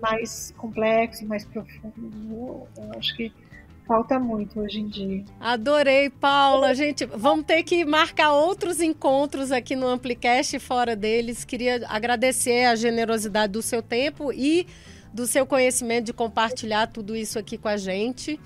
mais 0.00 0.52
complexo, 0.56 1.26
mais 1.26 1.44
profundo. 1.44 2.66
Eu 2.76 2.98
acho 2.98 3.16
que 3.16 3.32
falta 3.88 4.18
muito 4.18 4.60
hoje 4.60 4.80
em 4.80 4.86
dia. 4.86 5.24
Adorei, 5.40 6.10
Paula. 6.10 6.74
Gente, 6.74 7.06
vamos 7.06 7.46
ter 7.46 7.62
que 7.62 7.86
marcar 7.86 8.32
outros 8.32 8.80
encontros 8.82 9.50
aqui 9.50 9.74
no 9.74 9.88
Amplicast 9.88 10.58
fora 10.58 10.94
deles. 10.94 11.42
Queria 11.42 11.80
agradecer 11.88 12.66
a 12.66 12.76
generosidade 12.76 13.54
do 13.54 13.62
seu 13.62 13.82
tempo 13.82 14.30
e 14.30 14.66
do 15.12 15.26
seu 15.26 15.46
conhecimento 15.46 16.04
de 16.04 16.12
compartilhar 16.12 16.86
tudo 16.88 17.16
isso 17.16 17.38
aqui 17.38 17.56
com 17.56 17.68
a 17.68 17.78
gente. 17.78 18.38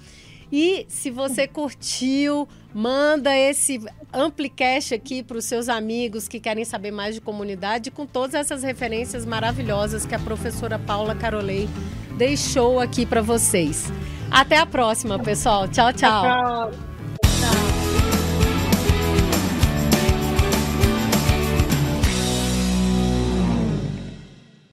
E 0.50 0.84
se 0.88 1.10
você 1.10 1.48
curtiu, 1.48 2.46
manda 2.72 3.36
esse 3.36 3.80
Amplicast 4.12 4.94
aqui 4.94 5.22
para 5.22 5.38
os 5.38 5.46
seus 5.46 5.68
amigos 5.68 6.28
que 6.28 6.38
querem 6.38 6.64
saber 6.64 6.90
mais 6.90 7.14
de 7.14 7.20
comunidade, 7.20 7.90
com 7.90 8.06
todas 8.06 8.34
essas 8.34 8.62
referências 8.62 9.24
maravilhosas 9.24 10.06
que 10.06 10.14
a 10.14 10.18
professora 10.18 10.78
Paula 10.78 11.14
Carolei 11.14 11.68
deixou 12.12 12.80
aqui 12.80 13.04
para 13.04 13.22
vocês. 13.22 13.92
Até 14.30 14.58
a 14.58 14.66
próxima, 14.66 15.18
pessoal. 15.18 15.68
Tchau, 15.68 15.92
tchau. 15.92 16.22
tchau. 16.22 16.91